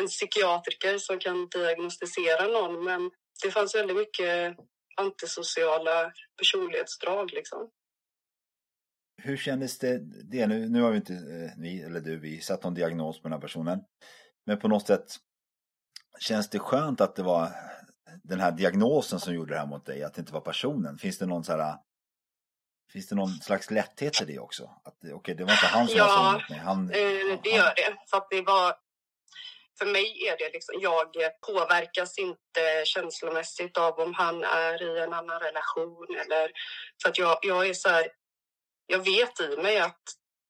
[0.00, 3.10] en psykiatriker som kan diagnostisera någon men
[3.42, 4.56] det fanns väldigt mycket
[4.96, 7.32] antisociala personlighetsdrag.
[7.32, 7.70] Liksom.
[9.22, 9.98] Hur kändes det,
[10.30, 13.28] det nu, nu har vi inte, eh, ni eller du, vi satt någon diagnos på
[13.28, 13.80] den här personen.
[14.46, 15.06] Men på något sätt
[16.18, 17.48] känns det skönt att det var
[18.22, 20.98] den här diagnosen som gjorde det här mot dig, att det inte var personen.
[20.98, 21.78] Finns det någon så här
[22.94, 24.62] Finns det någon slags lätthet i det också?
[24.84, 26.62] Att okej, okay, det var inte han som ja, var så mig.
[26.62, 27.96] Han, eh, det gör det.
[28.10, 28.74] För att det var
[29.78, 31.06] för mig är det liksom, jag
[31.46, 36.50] påverkas inte känslomässigt av om han är i en annan relation eller
[37.02, 38.08] för att jag, jag är så här,
[38.86, 40.02] jag vet i mig att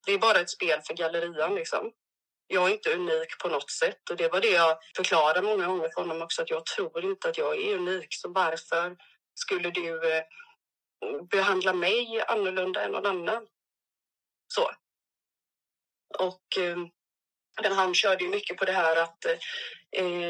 [0.07, 1.93] det är bara ett spel för gallerian liksom.
[2.47, 5.89] Jag är inte unik på något sätt och det var det jag förklarade många gånger
[5.95, 8.97] för honom också att jag tror inte att jag är unik så varför
[9.35, 10.23] skulle du eh,
[11.31, 13.47] behandla mig annorlunda än någon annan?
[14.49, 14.71] Så.
[16.19, 19.37] Och eh, han körde ju mycket på det här att eh,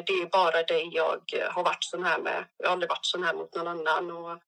[0.07, 2.45] det är bara dig jag har varit sån här med.
[2.57, 4.11] Jag har aldrig varit sån här mot någon annan.
[4.11, 4.39] Och,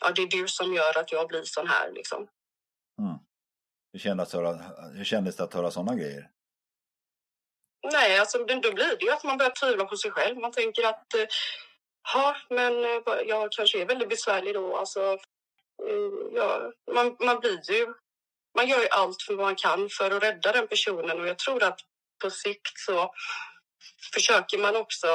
[0.00, 2.28] ja, det är du som gör att jag blir sån här liksom.
[2.98, 3.18] Mm.
[3.92, 4.64] Hur, kändes det,
[4.96, 6.30] hur kändes det att höra såna grejer?
[7.92, 10.38] Nej, alltså då blir det ju att man börjar tvivla på sig själv.
[10.38, 11.26] Man tänker att eh,
[12.14, 14.76] ja, men eh, jag kanske är väldigt besvärlig då.
[14.76, 15.18] Alltså, eh,
[16.32, 17.94] ja, man, man blir ju
[18.56, 21.38] man gör ju allt för vad man kan för att rädda den personen och jag
[21.38, 21.80] tror att
[22.22, 23.14] på sikt så
[24.14, 25.06] försöker man också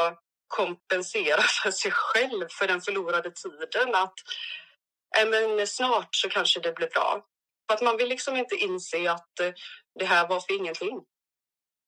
[0.47, 3.95] kompensera för sig själv för den förlorade tiden.
[3.95, 4.13] Att
[5.19, 7.25] äh, men snart så kanske det blir bra.
[7.67, 9.51] För att man vill liksom inte inse att äh,
[9.99, 11.01] det här var för ingenting.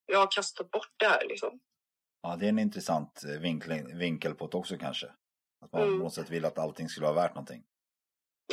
[0.06, 1.60] Jag har kastat bort det här liksom.
[2.22, 5.08] Ja, det är en intressant eh, vinkel, vinkel på det också kanske.
[5.66, 5.98] Att man mm.
[5.98, 7.64] på något sätt vill att allting skulle vara värt någonting.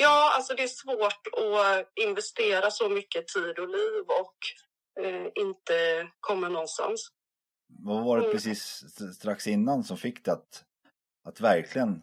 [0.01, 4.37] Ja, alltså det är svårt att investera så mycket tid och liv och
[5.05, 7.09] eh, inte komma någonstans.
[7.69, 8.37] Vad var det mm.
[8.37, 8.85] precis
[9.15, 10.65] strax innan som fick dig att,
[11.29, 12.03] att verkligen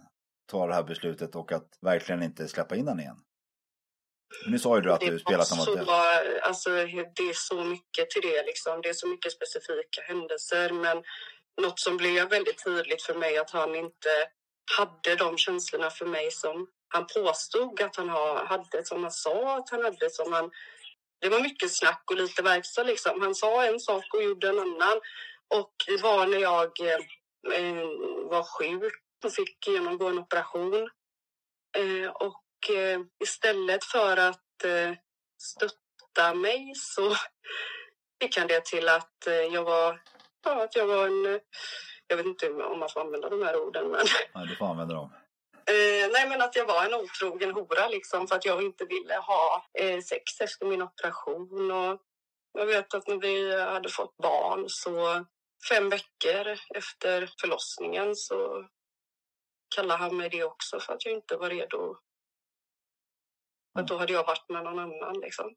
[0.51, 3.17] ta det här beslutet och att verkligen inte släppa in den igen?
[4.47, 6.69] Nu sa ju du att du spelat var så, alltså,
[7.15, 8.43] Det är så mycket till det.
[8.45, 8.81] Liksom.
[8.81, 10.71] Det är så mycket specifika händelser.
[10.73, 11.03] Men
[11.61, 14.09] något som blev väldigt tydligt för mig att han inte
[14.77, 18.09] hade de känslorna för mig som han påstod att han
[18.47, 20.09] hade, som han sa att han hade.
[20.09, 20.51] Som han,
[21.21, 22.83] det var mycket snack och lite verkstad.
[22.83, 23.21] Liksom.
[23.21, 25.01] Han sa en sak och gjorde en annan.
[25.55, 26.99] Och det var när jag eh,
[27.57, 27.85] eh
[28.29, 30.89] var sjuk och fick genomgå en operation.
[31.77, 34.93] Eh, och eh, istället för att eh,
[35.41, 37.15] stötta mig så
[38.21, 40.01] fick han det till att eh, jag var,
[40.45, 41.25] ja, att jag var en...
[41.25, 41.41] Eh,
[42.07, 44.05] jag vet inte om man får använda de här orden, men...
[44.35, 45.09] Nej, du får använda dem.
[45.69, 49.15] Eh, nej, men att jag var en otrogen hora liksom för att jag inte ville
[49.15, 51.71] ha eh, sex efter min operation.
[51.71, 52.01] Och
[52.53, 55.25] jag vet att när vi hade fått barn så
[55.69, 58.67] fem veckor efter förlossningen så
[59.75, 61.97] kallade han mig det också för att jag inte var redo.
[63.77, 65.55] För då hade jag varit med någon annan liksom.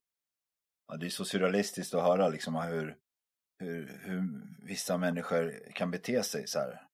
[0.89, 2.97] Ja, det är så surrealistiskt att höra liksom hur,
[3.59, 4.23] hur, hur
[4.67, 6.88] vissa människor kan bete sig så här.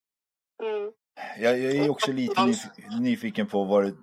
[1.39, 2.55] Jag, jag är också lite
[3.01, 3.97] nyfiken på vad det,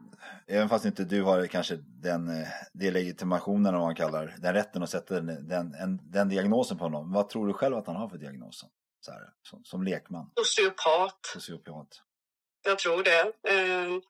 [0.48, 4.84] även fast inte du har kanske den, eh, den legitimationen, om man kallar den rätten
[4.84, 7.14] att sätta den, den, den diagnosen på honom.
[7.14, 8.66] Vad tror du själv att han har för diagnos?
[9.02, 10.32] Så här, som, som lekman?
[10.36, 11.20] Sociopat.
[11.34, 11.88] Sociopat.
[12.64, 13.52] Jag tror det.
[13.54, 14.02] Ehm,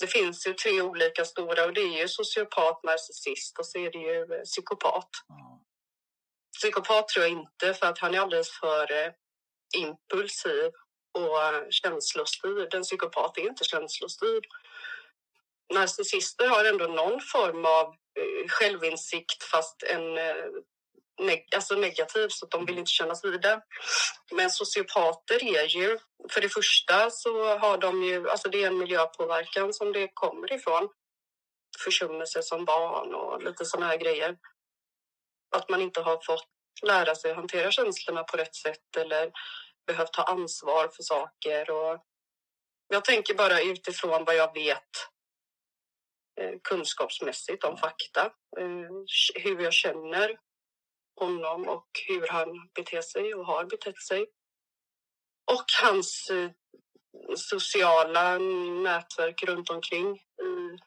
[0.00, 3.90] det finns ju tre olika stora och det är ju sociopat, narcissist och så är
[3.92, 5.08] det ju eh, psykopat.
[5.28, 5.62] Ja.
[6.58, 9.12] Psykopat tror jag inte för att han är alldeles för eh,
[9.76, 10.70] impulsiv
[11.16, 12.74] och eh, känslostyrd.
[12.74, 14.46] En psykopat är inte känslostyrd.
[15.74, 20.34] Narcissister har ändå någon form av eh, självinsikt fast en eh,
[21.20, 23.60] neg alltså negativ så att de vill inte kännas vid det.
[24.32, 25.98] Men sociopater är ju,
[26.30, 30.52] för det första så har de ju, alltså det är en miljöpåverkan som det kommer
[30.52, 30.88] ifrån.
[31.84, 34.36] Försummelse som barn och lite sådana här grejer.
[35.56, 36.48] Att man inte har fått
[36.82, 39.32] lära sig att hantera känslorna på rätt sätt eller
[39.86, 41.70] behövt ta ansvar för saker.
[41.70, 42.04] Och
[42.88, 44.90] jag tänker bara utifrån vad jag vet
[46.40, 48.24] eh, kunskapsmässigt om fakta,
[48.58, 50.38] eh, hur jag känner
[51.20, 54.26] honom och hur han beter sig och har betett sig.
[55.52, 56.50] Och hans eh,
[57.36, 58.38] sociala
[58.82, 60.78] nätverk runt omkring i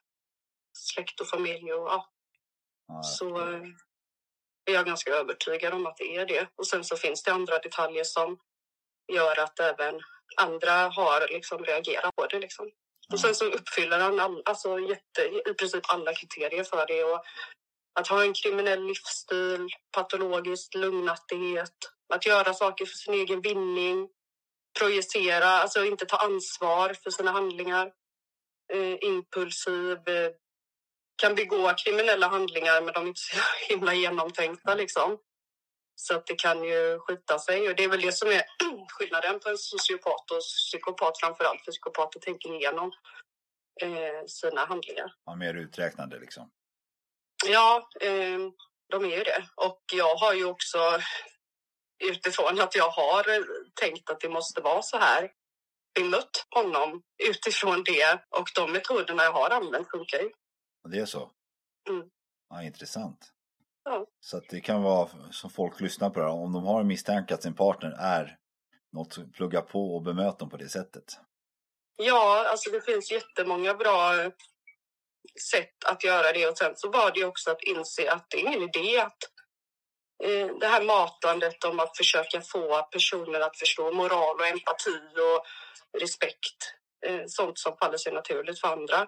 [0.73, 1.73] släkt och familj.
[1.73, 2.09] Och, ja.
[2.87, 3.37] ja så
[4.65, 6.47] är jag ganska övertygad om att det är det.
[6.55, 8.39] Och sen så finns det andra detaljer som
[9.09, 10.01] gör att även
[10.37, 12.39] andra har liksom reagerat på det.
[12.39, 12.71] Liksom.
[13.13, 17.03] Och sen så uppfyller han all, alltså jätte, i princip alla kriterier för det.
[17.03, 17.23] Och
[17.99, 21.75] att ha en kriminell livsstil, patologisk lugnaktighet,
[22.13, 24.09] att göra saker för sin egen vinning,
[24.79, 27.91] projicera, alltså inte ta ansvar för sina handlingar,
[28.73, 30.31] eh, impulsiv, eh,
[31.21, 33.37] kan begå kriminella handlingar men de är inte så
[33.73, 35.17] himla genomtänkta liksom.
[36.01, 38.43] Så att det kan ju skita sig och det är väl det som är
[38.97, 41.65] skillnaden på en sociopat och psykopat framför allt.
[41.65, 42.91] För psykopater tänker igenom
[43.81, 45.13] eh, sina handlingar.
[45.25, 46.51] Ja, mer uträknande liksom.
[47.45, 48.39] Ja, eh,
[48.89, 49.47] de är ju det.
[49.55, 50.79] Och jag har ju också
[52.03, 53.23] utifrån att jag har
[53.79, 55.31] tänkt att det måste vara så här
[55.95, 60.31] bemött honom utifrån det och de metoderna jag har använt funkar ju.
[60.89, 61.31] Det är så?
[61.89, 62.09] Mm.
[62.49, 63.33] Ja, intressant.
[63.91, 64.05] Ja.
[64.19, 67.43] Så det kan vara, som folk lyssnar på det om de har en misstanke att
[67.43, 68.37] sin partner är
[68.91, 71.03] något, plugga på och bemöta dem på det sättet.
[71.95, 74.13] Ja, alltså det finns jättemånga bra
[75.51, 76.47] sätt att göra det.
[76.47, 79.23] Och sen så var det också att inse att det är ingen idé att
[80.23, 85.45] eh, det här matandet om att försöka få personer att förstå moral och empati och
[86.01, 86.73] respekt,
[87.05, 89.07] eh, sånt som faller sig naturligt för andra.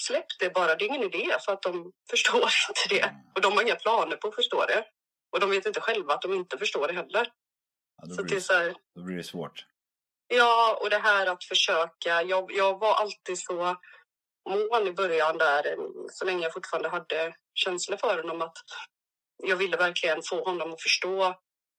[0.00, 3.14] Släpp det bara, det är ingen idé för att de förstår inte det.
[3.34, 4.84] Och de har inga planer på att förstå det.
[5.32, 7.28] Och de vet inte själva att de inte förstår det heller.
[8.02, 9.66] Ja, då, blir det, så här, då blir det svårt.
[10.28, 12.22] Ja, och det här att försöka.
[12.22, 13.76] Jag, jag var alltid så
[14.48, 15.76] mån i början där,
[16.10, 18.56] så länge jag fortfarande hade känslor för honom, att
[19.42, 21.24] jag ville verkligen få honom att förstå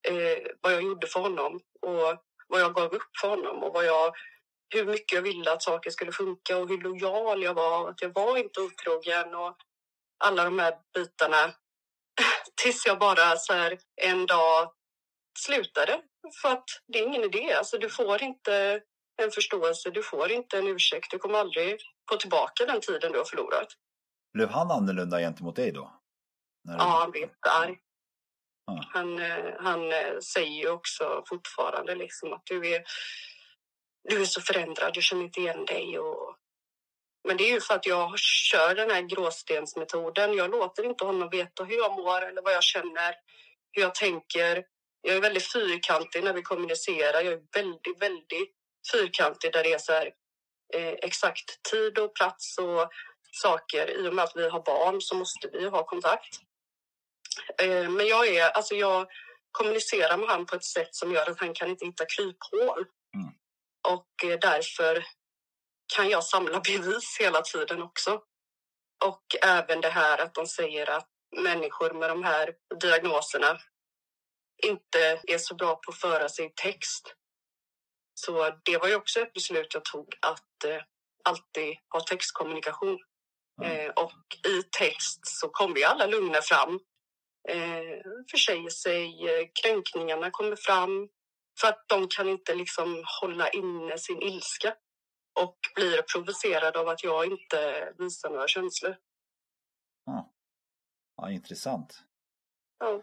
[0.07, 3.85] eh, vad jag gjorde för honom och vad jag gav upp för honom och vad
[3.85, 4.13] jag,
[4.69, 8.13] hur mycket jag ville att saker skulle funka och hur lojal jag var, att jag
[8.13, 9.57] var inte otrogen och
[10.23, 11.53] alla de här bitarna.
[12.63, 14.71] Tills jag bara så här en dag
[15.39, 16.01] slutade.
[16.41, 17.53] För att det är ingen idé.
[17.53, 18.81] Alltså, du får inte
[19.21, 21.11] en förståelse, du får inte en ursäkt.
[21.11, 23.67] Du kommer aldrig få tillbaka den tiden du har förlorat.
[24.33, 26.01] Blev han annorlunda gentemot dig då?
[26.63, 27.77] När ja, han blev arg.
[28.71, 28.81] Ah.
[28.93, 32.83] Han, eh, han eh, säger ju också fortfarande liksom att du är
[34.09, 35.99] du är så förändrad, jag känner inte igen dig.
[35.99, 36.35] Och...
[37.27, 40.33] Men det är ju för att jag kör den här gråstensmetoden.
[40.33, 43.15] Jag låter inte honom veta hur jag mår eller vad jag känner,
[43.71, 44.63] hur jag tänker.
[45.01, 47.21] Jag är väldigt fyrkantig när vi kommunicerar.
[47.21, 48.55] Jag är väldigt, väldigt
[48.91, 50.11] fyrkantig där det är så här,
[50.73, 52.89] eh, exakt tid och plats och
[53.31, 54.05] saker.
[54.05, 56.39] I och med att vi har barn så måste vi ha kontakt.
[57.61, 59.07] Eh, men jag, är, alltså jag
[59.51, 62.85] kommunicerar med honom på ett sätt som gör att han kan inte hitta kryphål.
[63.15, 63.33] Mm.
[63.91, 65.05] Och eh, därför
[65.95, 68.21] kan jag samla bevis hela tiden också.
[69.05, 73.57] Och även det här att de säger att människor med de här diagnoserna
[74.63, 77.15] inte är så bra på att föra sig i text.
[78.13, 80.81] Så det var ju också ett beslut jag tog att eh,
[81.23, 82.99] alltid ha textkommunikation.
[83.63, 83.79] Mm.
[83.79, 86.79] Eh, och i text så kommer ju alla lugna fram.
[87.49, 89.13] Eh, försäger sig,
[89.63, 91.09] kränkningarna kommer fram.
[91.61, 94.73] För att de kan inte liksom hålla inne sin ilska
[95.39, 98.95] och blir provocerade av att jag inte visar några känslor.
[100.05, 100.33] Ja,
[101.17, 102.03] ja intressant.
[102.79, 103.01] Ja.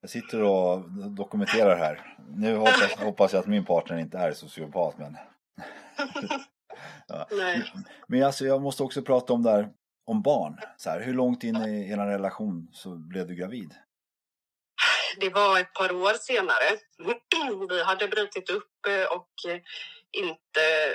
[0.00, 2.16] Jag sitter och dokumenterar här.
[2.28, 5.16] Nu hoppas, hoppas jag att min partner inte är sociopat men...
[7.06, 7.28] ja.
[7.30, 7.72] Nej.
[8.06, 9.72] Men alltså jag måste också prata om där
[10.06, 10.58] om barn.
[10.76, 13.74] Så här, hur långt in i er relation så blev du gravid?
[15.16, 16.78] Det var ett par år senare.
[17.68, 19.60] Vi hade brutit upp eh, och eh,
[20.12, 20.94] inte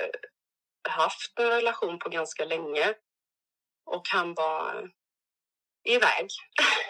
[0.88, 2.94] haft en relation på ganska länge.
[3.86, 4.90] Och han var
[5.84, 6.28] iväg.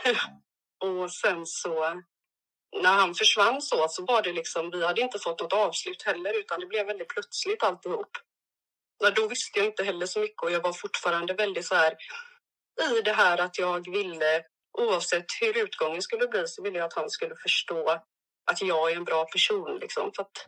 [0.85, 2.03] och sen så
[2.77, 6.39] när han försvann så, så var det liksom, vi hade inte fått något avslut heller
[6.41, 8.11] utan det blev väldigt plötsligt alltihop.
[9.03, 11.97] Men då visste jag inte heller så mycket och jag var fortfarande väldigt så här
[12.99, 14.45] i det här att jag ville,
[14.79, 17.91] oavsett hur utgången skulle bli, så ville jag att han skulle förstå
[18.51, 19.79] att jag är en bra person.
[19.81, 20.47] Liksom, för att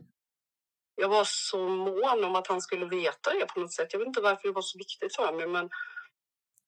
[0.95, 3.89] jag var så mån om att han skulle veta det på något sätt.
[3.93, 5.71] Jag vet inte varför det var så viktigt för mig, men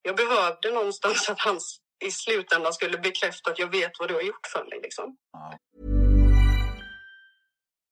[0.02, 1.58] jag behövde någonstans att han
[2.04, 4.80] i slutändan skulle bekräfta att jag vet vad du har gjort för mig.
[4.82, 5.16] Liksom.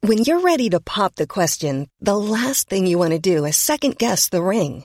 [0.06, 3.56] When you're ready to pop the question, the last thing you want to do is
[3.56, 4.84] second guess the ring.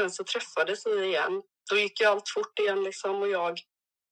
[0.00, 1.42] Sen så träffades vi igen.
[1.70, 3.58] Då gick ju allt fort igen liksom och jag,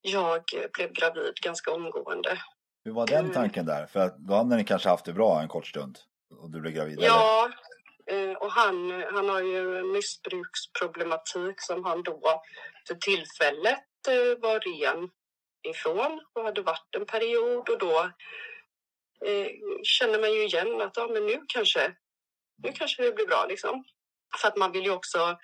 [0.03, 2.43] jag blev gravid ganska omgående.
[2.85, 3.33] Hur var den mm.
[3.33, 3.87] tanken där?
[3.87, 5.99] För då hade ni kanske haft det bra en kort stund
[6.41, 6.99] och du blev gravid?
[7.01, 7.45] Ja,
[8.07, 8.31] eller?
[8.31, 12.43] Eh, och han, han har ju missbruksproblematik som han då
[12.89, 15.11] för tillfället eh, var ren
[15.69, 17.99] ifrån och hade varit en period och då
[19.27, 19.49] eh,
[19.83, 21.93] känner man ju igen att ja, men nu kanske,
[22.63, 23.85] nu kanske det blir bra liksom.
[24.41, 25.39] För att man vill ju också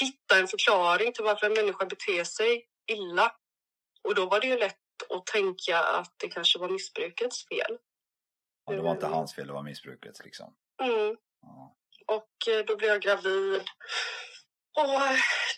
[0.00, 3.32] hitta en förklaring till varför en människa beter sig illa.
[4.08, 4.76] Och då var det ju lätt
[5.08, 7.78] och tänka att det kanske var missbrukets fel.
[8.64, 10.54] Ja, det var inte hans fel, det var missbrukets liksom.
[10.82, 11.16] Mm.
[11.42, 11.76] Ja.
[12.06, 13.62] Och eh, då blev jag gravid.
[14.76, 15.00] Och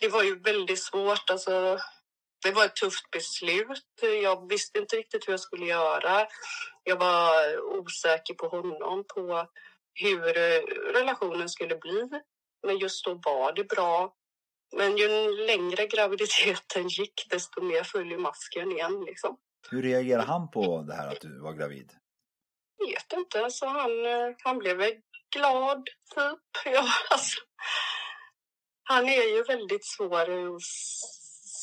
[0.00, 1.30] det var ju väldigt svårt.
[1.30, 1.78] Alltså,
[2.42, 3.84] det var ett tufft beslut.
[4.22, 6.26] Jag visste inte riktigt hur jag skulle göra.
[6.84, 9.48] Jag var osäker på honom, på
[9.94, 10.60] hur eh,
[10.94, 12.08] relationen skulle bli.
[12.66, 14.14] Men just då var det bra.
[14.72, 19.04] Men ju längre graviditeten gick, desto mer föll masken igen.
[19.06, 19.36] Liksom.
[19.70, 21.92] Hur reagerade han på det här att du var gravid?
[22.78, 23.44] Jag vet inte.
[23.44, 24.94] Alltså, han, eh, han blev väl
[25.36, 26.64] glad, typ.
[26.74, 27.40] Ja, alltså,
[28.82, 30.62] han är ju väldigt svår att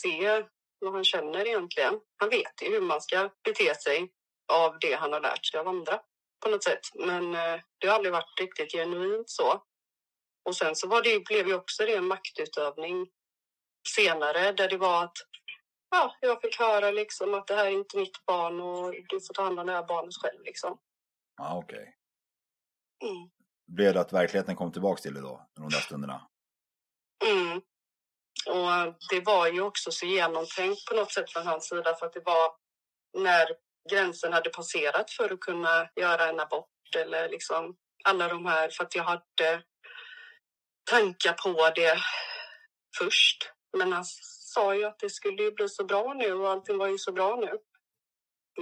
[0.02, 0.44] se
[0.80, 2.00] vad han känner egentligen.
[2.18, 4.12] Han vet ju hur man ska bete sig
[4.54, 6.00] av det han har lärt sig av andra
[6.44, 6.80] på något sätt.
[6.96, 9.64] Men eh, det har aldrig varit riktigt genuint så.
[10.50, 13.08] Och sen så var det, blev ju också det en maktutövning
[13.96, 15.18] senare där det var att
[15.90, 19.34] ja, jag fick höra liksom att det här är inte mitt barn och du får
[19.34, 20.80] ta hand om det här barnet själv liksom.
[21.38, 21.80] Ja, okej.
[21.80, 21.94] Okay.
[23.10, 23.30] Mm.
[23.68, 26.28] blev det att verkligheten kom tillbaka till dig då, de där stunderna?
[27.26, 27.58] Mm.
[28.48, 32.14] Och det var ju också så genomtänkt på något sätt från hans sida för att
[32.14, 32.52] det var
[33.18, 33.48] när
[33.90, 38.84] gränsen hade passerat för att kunna göra en abort eller liksom alla de här för
[38.84, 39.64] att jag hade
[40.90, 42.00] tankar på det
[42.98, 43.52] först.
[43.78, 44.06] Men han
[44.54, 47.12] sa ju att det skulle ju bli så bra nu och allting var ju så
[47.12, 47.58] bra nu.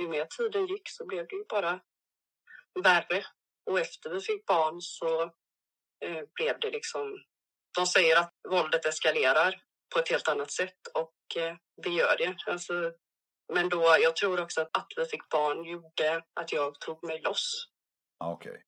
[0.02, 1.80] Ju mer tiden gick så blev det ju bara
[2.84, 3.26] värre.
[3.70, 5.24] Och efter vi fick barn så
[6.06, 7.24] eh, blev det liksom...
[7.78, 9.62] De säger att våldet eskalerar
[9.94, 12.36] på ett helt annat sätt och eh, vi gör det.
[12.46, 12.74] Alltså,
[13.54, 17.22] men då, jag tror också att, att vi fick barn gjorde att jag tog mig
[17.22, 17.68] loss.
[18.24, 18.52] Okej.
[18.52, 18.62] Okay.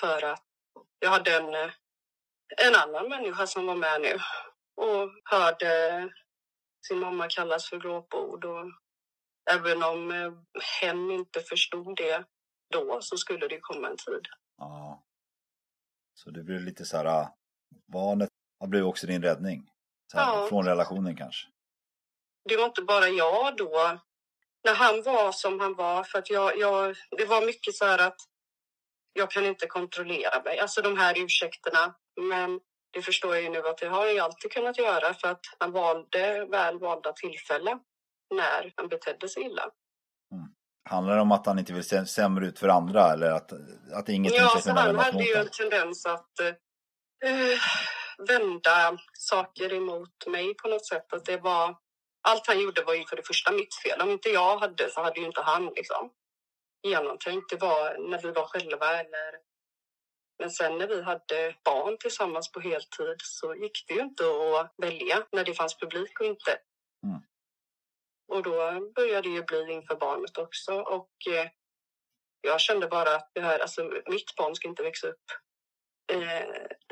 [0.00, 0.44] För att
[0.98, 1.70] jag hade en, eh,
[2.56, 4.18] en annan människa som var med nu
[4.76, 6.08] och hörde
[6.86, 8.44] sin mamma kallas för glåpord.
[8.44, 8.70] Och
[9.50, 10.32] även om eh,
[10.80, 12.24] hen inte förstod det
[12.72, 14.26] då så skulle det komma en tid.
[14.58, 15.02] Ja.
[16.14, 17.28] Så det blev lite så här,
[17.92, 18.30] barnet
[18.66, 19.70] blev också din räddning?
[20.14, 20.46] Här, ja.
[20.48, 21.48] Från relationen kanske?
[22.48, 24.00] Det var inte bara jag då.
[24.64, 27.98] När han var som han var, för att jag, jag, det var mycket så här
[27.98, 28.16] att
[29.12, 30.58] jag kan inte kontrollera mig.
[30.58, 31.94] Alltså de här ursäkterna.
[32.20, 32.60] Men
[32.92, 35.72] det förstår jag ju nu att det har jag alltid kunnat göra för att han
[35.72, 37.78] valde väl valda tillfällen
[38.34, 39.62] när han betedde sig illa.
[40.32, 40.46] Mm.
[40.88, 43.52] Handlar det om att han inte vill se sämre ut för andra eller att,
[43.92, 47.58] att ingenting ja, ska kunna han hade ju en tendens att uh,
[48.28, 51.12] vända saker emot mig på något sätt.
[51.12, 51.76] Att det var,
[52.28, 54.00] allt han gjorde var ju för det första mitt fel.
[54.00, 56.10] Om inte jag hade så hade ju inte han liksom
[56.82, 57.50] genomtänkt.
[57.50, 59.45] Det var när vi var själva eller
[60.38, 64.74] men sen när vi hade barn tillsammans på heltid så gick det ju inte att
[64.76, 66.58] välja när det fanns publik och inte.
[67.04, 67.20] Mm.
[68.28, 68.52] Och då
[68.94, 70.72] började det ju bli inför barnet också.
[70.80, 71.48] Och eh,
[72.40, 75.24] jag kände bara att det här, alltså, mitt barn ska inte växa upp
[76.12, 76.42] eh,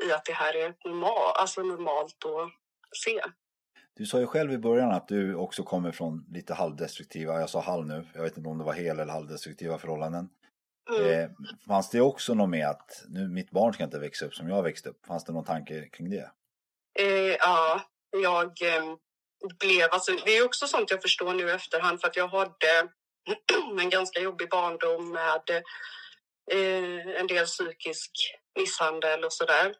[0.07, 2.51] i att det här är normal, alltså normalt att
[3.03, 3.21] se.
[3.93, 7.61] Du sa ju själv i början att du också kommer från lite halvdestruktiva, jag sa
[7.61, 10.29] halv nu, jag vet inte om det var hel eller halvdestruktiva förhållanden.
[10.89, 11.19] Mm.
[11.19, 11.29] Eh,
[11.67, 14.63] fanns det också något med att nu, mitt barn ska inte växa upp som jag
[14.63, 15.05] växte upp?
[15.05, 16.31] Fanns det någon tanke kring det?
[16.99, 17.81] Eh, ja,
[18.11, 18.95] jag eh,
[19.59, 22.89] blev, alltså det är också sånt jag förstår nu i efterhand för att jag hade
[23.81, 25.49] en ganska jobbig barndom med
[26.51, 28.11] eh, en del psykisk
[28.59, 29.75] misshandel och sådär.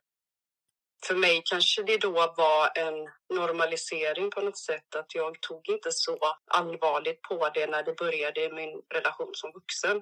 [1.08, 5.92] För mig kanske det då var en normalisering på något sätt att jag tog inte
[5.92, 10.02] så allvarligt på det när det började i min relation som vuxen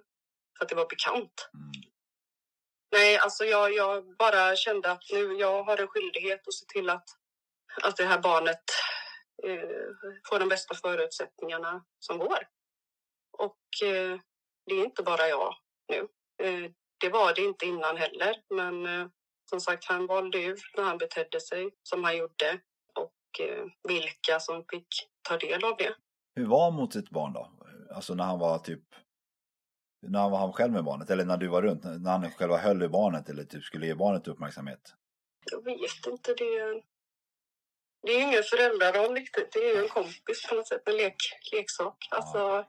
[0.58, 1.50] för att det var bekant.
[1.54, 1.94] Mm.
[2.92, 6.90] Nej, alltså jag, jag bara kände att nu jag har en skyldighet att se till
[6.90, 7.06] att,
[7.84, 8.64] att det här barnet
[9.44, 12.48] eh, får de bästa förutsättningarna som går.
[13.38, 14.20] Och eh,
[14.66, 15.56] det är inte bara jag
[15.90, 16.08] nu.
[16.48, 19.08] Eh, det var det inte innan heller, men eh,
[19.50, 22.60] som sagt, han valde ut när han betedde sig som han gjorde
[22.96, 24.88] och eh, vilka som fick
[25.22, 25.96] ta del av det.
[26.36, 27.52] Hur var han mot sitt barn då?
[27.96, 28.84] Alltså när han var typ
[30.04, 32.58] när han var han själv med barnet eller när du var runt, när han själva
[32.58, 34.94] höll i barnet eller typ skulle ge barnet uppmärksamhet?
[35.52, 36.84] Jag vet inte, det är,
[38.02, 39.52] det är ingen föräldraroll riktigt.
[39.52, 41.16] Det är ju en kompis på något sätt, en lek,
[41.52, 42.08] leksak.
[42.12, 42.18] Ja.
[42.18, 42.66] Alltså,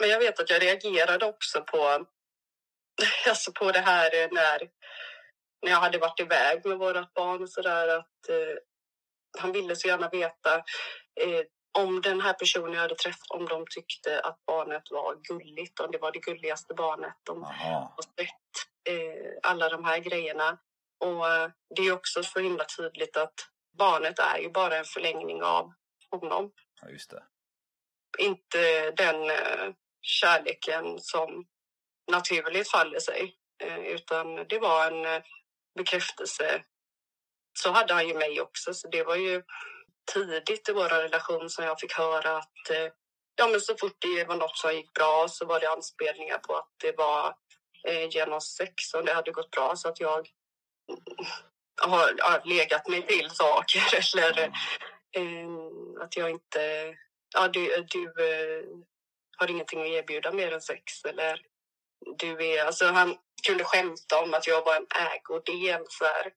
[0.00, 1.78] men jag vet att jag reagerade också på,
[3.28, 4.70] alltså på det här när,
[5.62, 8.56] när jag hade varit iväg med vårt barn och sådär att eh,
[9.38, 10.56] han ville så gärna veta
[11.20, 11.44] eh,
[11.78, 15.90] om den här personen jag hade träffat, om de tyckte att barnet var gulligt, om
[15.90, 18.54] det var det gulligaste barnet, om har sett
[18.88, 20.58] eh, alla de här grejerna.
[21.04, 23.34] Och eh, det är också så himla tydligt att
[23.78, 25.72] barnet är ju bara en förlängning av
[26.10, 26.52] honom.
[26.82, 27.22] Ja, just det.
[28.18, 31.46] Inte den eh, kärleken som
[32.10, 35.22] naturligt faller sig, eh, utan det var en eh,
[35.78, 36.62] bekräftelse.
[37.58, 39.42] Så hade han ju mig också, så det var ju
[40.12, 42.92] tidigt i vår relation som jag fick höra att eh,
[43.36, 46.56] ja, men så fort det var något som gick bra så var det anspelningar på
[46.56, 47.34] att det var
[47.88, 50.28] eh, genom sex och det hade gått bra så att jag
[50.88, 51.00] mm,
[51.82, 53.82] har, har legat mig till saker
[54.22, 54.42] eller
[55.16, 56.94] eh, att jag inte...
[57.36, 58.64] Ja, du, du eh,
[59.36, 61.40] har ingenting att erbjuda mer än sex eller
[62.18, 62.64] du är...
[62.64, 65.84] Alltså han kunde skämta om att jag var en ägodel.
[65.88, 66.32] Så här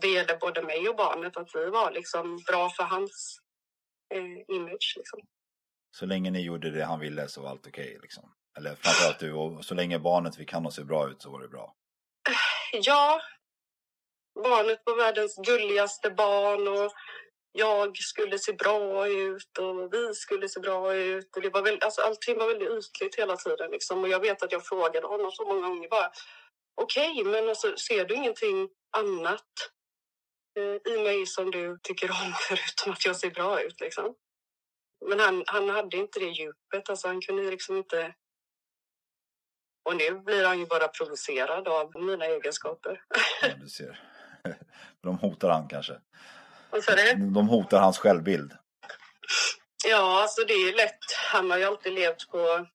[0.00, 3.38] det gäller både mig och barnet att vi var liksom bra för hans
[4.14, 4.94] eh, image.
[4.96, 5.20] Liksom.
[5.90, 7.84] Så länge ni gjorde det han ville så var allt okej?
[7.84, 8.32] Okay, liksom.
[8.58, 11.40] Eller framförallt du, och så länge barnet fick han att se bra ut så var
[11.40, 11.74] det bra?
[12.72, 13.20] Ja.
[14.44, 16.92] Barnet var världens gulligaste barn och
[17.52, 21.36] jag skulle se bra ut och vi skulle se bra ut.
[21.36, 23.70] Och det var väldigt, alltså allting var väldigt ytligt hela tiden.
[23.70, 24.02] Liksom.
[24.02, 26.10] Och jag vet att jag frågade honom så många gånger bara
[26.82, 29.77] okej, okay, men alltså, ser du ingenting annat eh,
[30.60, 33.80] i mig som du tycker om förutom att jag ser bra ut?
[33.80, 34.14] Liksom?
[35.08, 36.88] Men han, han hade inte det djupet.
[36.88, 38.14] Alltså, han kunde liksom inte...
[39.84, 43.02] Och nu blir han ju bara provocerad av mina egenskaper.
[43.42, 44.00] Ja, du ser.
[45.02, 46.00] De hotar han kanske.
[46.70, 47.14] Vad sa du?
[47.14, 48.52] De hotar hans självbild.
[49.84, 51.12] Ja, alltså det är lätt.
[51.32, 52.66] Han har ju alltid levt på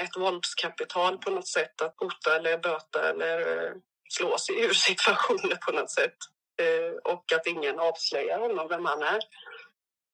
[0.00, 1.82] ett våldskapital på något sätt.
[1.82, 3.72] Att hota eller böta eller eh,
[4.10, 6.16] slå sig ur situationer på något sätt.
[6.62, 9.20] Eh, och att ingen avslöjar honom, vem han är.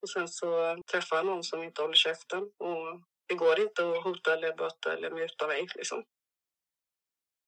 [0.03, 2.43] Och sen så träffar han någon som inte håller käften.
[2.43, 6.05] Och det går inte att hota eller böta eller muta mig liksom.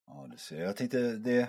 [0.07, 0.61] Ja, du ser.
[0.61, 1.49] Jag tänkte, det,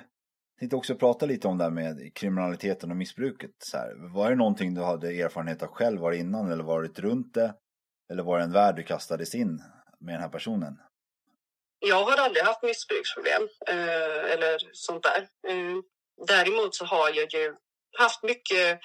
[0.60, 3.52] tänkte också prata lite om det här med kriminaliteten och missbruket.
[3.60, 6.02] Så här, var det någonting du hade erfarenhet av själv?
[6.02, 7.56] Var det innan eller var det runt det?
[8.12, 9.64] Eller var det en värld du kastades in
[10.00, 10.80] med den här personen?
[11.80, 15.22] Jag har aldrig haft missbruksproblem eh, eller sånt där.
[15.48, 15.78] Eh,
[16.28, 17.56] däremot så har jag ju
[17.98, 18.80] haft mycket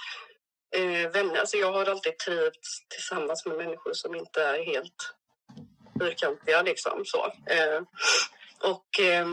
[0.77, 1.41] eh, vänner.
[1.41, 5.15] Alltså jag har alltid trivts tillsammans med människor som inte är helt
[6.01, 7.27] fyrkantiga liksom så.
[7.27, 7.83] Eh,
[8.61, 9.29] och eh,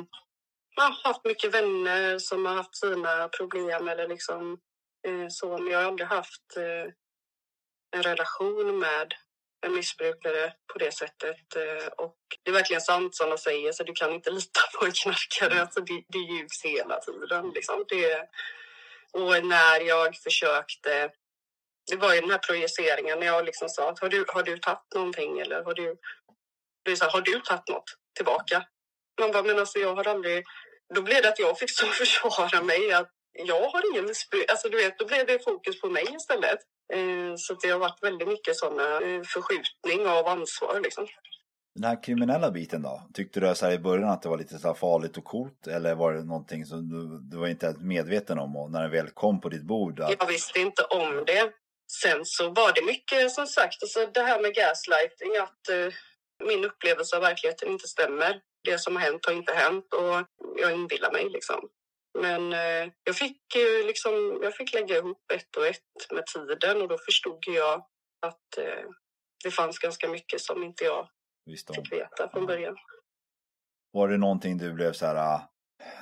[0.75, 4.57] jag har haft mycket vänner som har haft sina problem eller liksom
[5.07, 5.57] eh, så.
[5.57, 6.91] Men jag har aldrig haft eh,
[7.95, 9.13] en relation med
[9.64, 11.55] en missbrukare på det sättet.
[11.55, 14.86] Eh, och det är verkligen sant som de säger, så du kan inte lita på
[14.86, 15.61] en knarkare.
[15.61, 17.51] Alltså det, det ljugs hela tiden.
[17.55, 17.86] Liksom.
[17.88, 18.28] Det,
[19.11, 21.11] och när jag försökte...
[21.91, 24.57] Det var ju den här projiceringen när jag liksom sa att har du, har du
[24.57, 25.95] tagit någonting eller har du...
[26.84, 28.66] Det är så här, har du tagit något tillbaka?
[29.20, 30.43] Man bara, men alltså jag har aldrig...
[30.95, 34.51] Då blev det att jag fick så försvara mig att jag har ingen missbruk.
[34.51, 36.59] Alltså du vet, då blev det fokus på mig istället.
[36.93, 41.07] Eh, så det har varit väldigt mycket sådana eh, förskjutning av ansvar liksom.
[41.75, 43.01] Den här kriminella biten då?
[43.13, 46.13] Tyckte du så i början att det var lite så farligt och coolt eller var
[46.13, 49.49] det någonting som du, du var inte medveten om och när det väl kom på
[49.49, 49.99] ditt bord?
[49.99, 50.15] Att...
[50.19, 51.51] Jag visste inte om det.
[52.01, 55.93] Sen så var det mycket som sagt, alltså det här med gaslighting, att uh,
[56.47, 58.41] min upplevelse av verkligheten inte stämmer.
[58.63, 60.27] Det som har hänt har inte hänt och
[60.61, 61.69] jag inbillar mig liksom.
[62.20, 66.82] Men eh, jag, fick, eh, liksom, jag fick lägga ihop ett och ett med tiden
[66.82, 67.86] och då förstod jag
[68.26, 68.89] att eh,
[69.43, 71.07] det fanns ganska mycket som inte jag
[71.45, 72.76] Visst fick veta från början.
[73.91, 75.53] Var det någonting du blev så här, ah,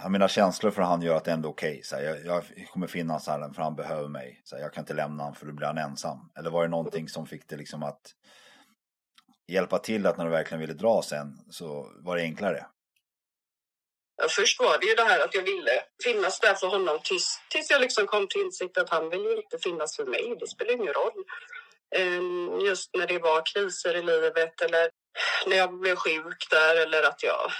[0.01, 1.81] jag menar känslor för han gör att det ändå är okej.
[1.91, 2.05] Okay.
[2.05, 4.41] jag, jag kommer finnas här för han behöver mig.
[4.43, 6.31] Så här, jag kan inte lämna honom för då blir han ensam.
[6.39, 8.01] Eller var det någonting som fick dig liksom att
[9.47, 12.65] hjälpa till att när du verkligen ville dra sen så var det enklare?
[14.29, 17.69] Först var det ju det här att jag ville finnas där för honom tills, tills
[17.69, 20.35] jag liksom kom till insikt att han vill ju inte finnas för mig.
[20.39, 21.23] Det spelar ingen roll.
[21.95, 24.89] Ehm, just när det var kriser i livet eller
[25.45, 27.51] när jag blev sjuk där eller att jag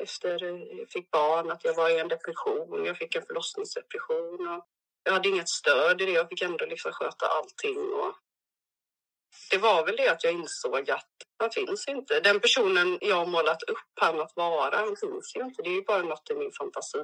[0.00, 0.44] efter
[0.78, 2.84] jag fick barn, att jag var i en depression.
[2.84, 4.48] Jag fick en förlossningsdepression.
[4.48, 4.64] Och
[5.04, 6.12] jag hade inget stöd i det.
[6.12, 7.78] Jag fick ändå liksom sköta allting.
[7.78, 8.14] Och
[9.50, 12.20] det var väl det att jag insåg att han finns inte.
[12.20, 15.62] Den personen jag har målat upp han att vara, han finns ju inte.
[15.62, 16.98] Det är ju bara något i min fantasi.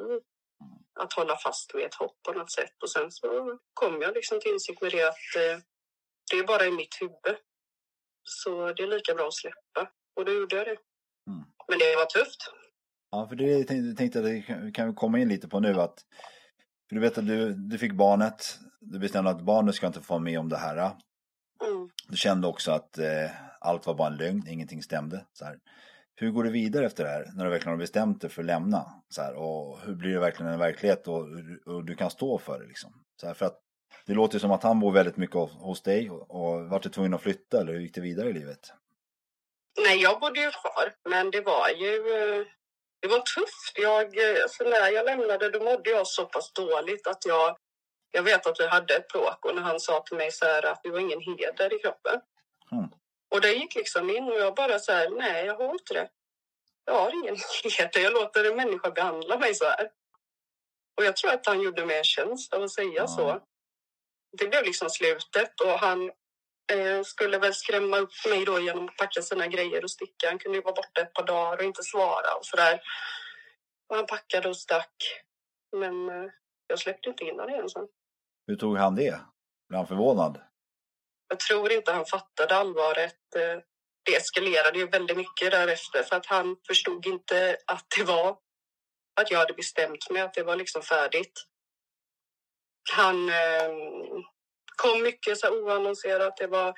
[1.01, 2.83] Att hålla fast vid ett hopp på något sätt.
[2.83, 5.59] Och sen så kom jag liksom till insikt med det att eh,
[6.31, 7.39] det är bara i mitt huvud.
[8.23, 9.91] Så det är lika bra att släppa.
[10.17, 10.79] Och då gjorde jag det.
[11.31, 11.45] Mm.
[11.69, 12.51] Men det var tufft.
[13.11, 16.05] Ja, för det tänkte, tänkte att det kan vi komma in lite på nu att
[16.89, 20.15] för du vet att du, du fick barnet, du bestämde att barnet ska inte få
[20.15, 20.97] vara med om det här.
[21.67, 21.91] Mm.
[22.09, 25.27] Du kände också att eh, allt var bara en lögn, ingenting stämde.
[25.33, 25.59] Så här.
[26.17, 28.47] Hur går du vidare efter det här när du verkligen har bestämt dig för att
[28.47, 28.85] lämna?
[29.09, 31.27] Så här, och hur blir det verkligen en verklighet och,
[31.67, 32.67] och du kan stå för det?
[32.67, 33.05] Liksom?
[33.21, 33.61] Så här, för att
[34.07, 37.15] det låter som att han bor väldigt mycket hos dig och, och vart du tvungen
[37.15, 38.73] att flytta eller hur gick det vidare i livet?
[39.81, 42.47] Nej, jag bodde ju kvar, men det var ju eh,
[43.01, 43.75] det var tufft.
[43.75, 47.57] Jag, eh, alltså när jag lämnade då mådde jag så pass dåligt att jag
[48.15, 50.67] jag vet att vi hade ett bråk och när han sa till mig så här
[50.67, 52.21] att du har ingen heder i kroppen.
[52.73, 52.89] Mm.
[53.31, 56.09] Och det gick liksom in och jag bara så här, nej jag har inte det.
[56.85, 57.37] Jag har ingen
[57.79, 59.91] heder, jag låter en människa behandla mig så här.
[60.97, 63.09] Och jag tror att han gjorde mig en tjänst av att säga mm.
[63.09, 63.41] så.
[64.39, 66.11] Det blev liksom slutet och han
[66.73, 70.29] eh, skulle väl skrämma upp mig då genom att packa sina grejer och sticka.
[70.29, 72.81] Han kunde ju vara borta ett par dagar och inte svara och så där.
[73.89, 74.95] Och han packade och stack.
[75.77, 76.31] Men eh,
[76.67, 77.89] jag släppte inte in honom igen sen.
[78.47, 79.21] Hur tog han det?
[79.69, 80.41] Blev han förvånad?
[81.29, 83.17] Jag tror inte han fattade allvaret.
[84.05, 88.37] Det eskalerade ju väldigt mycket därefter för att han förstod inte att det var
[89.21, 91.45] att jag hade bestämt mig, att det var liksom färdigt.
[92.93, 93.71] Han eh,
[94.77, 96.37] kom mycket så oannonserat.
[96.37, 96.75] Det var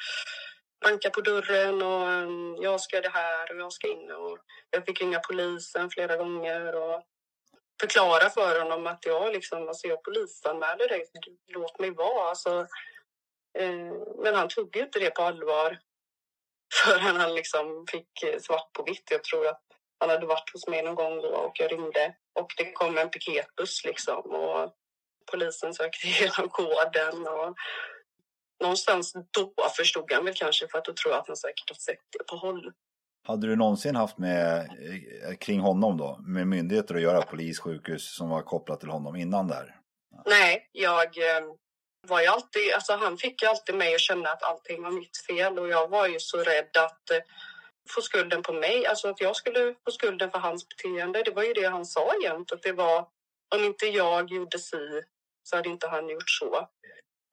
[0.84, 4.38] banka på dörren och ehm, jag ska det här och jag ska in och
[4.70, 7.02] jag fick ringa polisen flera gånger och
[7.80, 11.04] förklara för honom att jag liksom, alltså jag polisanmälde dig,
[11.46, 12.28] låt mig vara.
[12.28, 12.66] Alltså,
[13.58, 15.78] eh, men han tog ju inte det på allvar
[16.84, 19.10] förrän han liksom fick eh, svart på vitt.
[19.10, 19.62] Jag tror att
[19.98, 23.10] han hade varit hos mig någon gång då och jag ringde och det kom en
[23.10, 24.72] piketbuss liksom och
[25.32, 27.56] polisen sökte igenom koden och
[28.60, 31.74] någonstans då förstod han väl kanske för att då tror jag att han säkert har
[31.74, 32.72] sett det på håll.
[33.26, 38.16] Hade du någonsin haft med, eh, kring honom då, med myndigheter att göra, polis, sjukhus
[38.16, 39.80] som var kopplat till honom innan där?
[40.26, 41.44] Nej, jag eh,
[42.08, 45.16] var ju alltid, alltså han fick ju alltid mig att känna att allting var mitt
[45.26, 47.22] fel och jag var ju så rädd att eh,
[47.90, 51.22] få skulden på mig, alltså att jag skulle få skulden för hans beteende.
[51.22, 52.98] Det var ju det han sa jämt, att det var
[53.54, 55.02] om inte jag gjorde si
[55.42, 56.68] så hade inte han gjort så.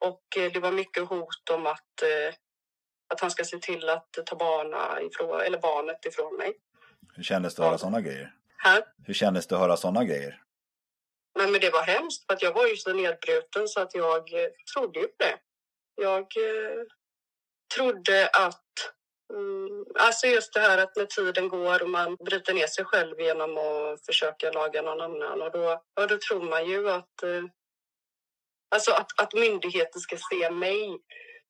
[0.05, 0.23] Och
[0.53, 2.03] det var mycket hot om att
[3.13, 6.53] att han ska se till att ta barna ifrån, eller barnet ifrån mig.
[7.15, 8.33] Hur kändes det att höra sådana grejer?
[8.57, 8.83] Här?
[9.05, 10.41] Hur kändes det att höra sådana grejer?
[11.35, 14.33] Nej, men det var hemskt för att jag var ju så nedbruten så att jag
[14.33, 15.37] eh, trodde ju på det.
[15.95, 16.83] Jag eh,
[17.75, 18.63] trodde att
[19.33, 23.19] mm, Alltså just det här att när tiden går och man bryter ner sig själv
[23.19, 27.43] genom att försöka laga någon annan och då, och då tror man ju att eh,
[28.73, 30.99] Alltså att, att myndigheten ska se mig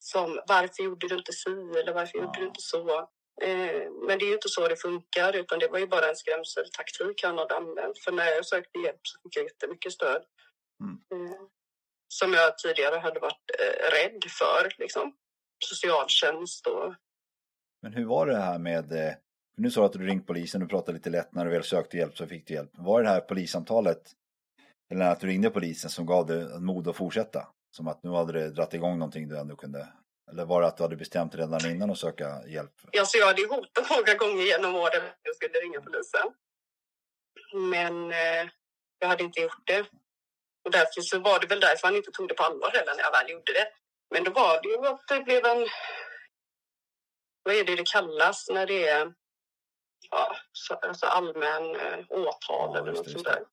[0.03, 2.23] som varför gjorde du inte si eller varför ja.
[2.23, 2.99] gjorde du inte så?
[3.41, 6.15] Eh, men det är ju inte så det funkar utan det var ju bara en
[6.15, 7.97] skrämseltaktik han hade använt.
[8.03, 10.23] För när jag sökte hjälp så fick jag jättemycket stöd.
[10.83, 10.95] Mm.
[11.13, 11.41] Eh,
[12.07, 14.81] som jag tidigare hade varit eh, rädd för.
[14.81, 15.15] Liksom.
[15.65, 16.93] Socialtjänst och...
[17.81, 19.13] Men hur var det här med eh,
[19.57, 21.97] nu sa du att du ringt polisen, du pratade lite lätt när du väl sökte
[21.97, 22.71] hjälp så fick du hjälp.
[22.73, 24.11] Var det här polissamtalet,
[24.91, 27.47] eller att du ringde polisen som gav dig mod att fortsätta?
[27.75, 29.87] Som att nu hade det dratt igång någonting du ändå kunde...
[30.31, 32.71] Eller var det att du hade bestämt redan innan att söka hjälp?
[32.91, 36.33] Ja, så jag hade hotat många gånger genom åren att jag skulle ringa polisen.
[37.71, 38.49] Men eh,
[38.99, 39.85] jag hade inte gjort det.
[40.65, 43.03] Och därför så var det väl därför han inte tog det på allvar heller när
[43.03, 43.67] jag väl gjorde det.
[44.13, 45.67] Men då var det ju att det blev en...
[47.43, 49.13] Vad är det det kallas när det är
[50.09, 50.35] ja,
[50.81, 53.43] alltså allmän eh, åtal ja, eller något sånt där.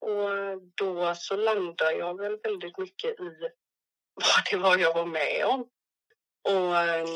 [0.00, 3.50] Och eh, då så landade jag väl väldigt mycket i
[4.14, 5.68] vad det var jag var med om.
[6.48, 7.06] Och eh,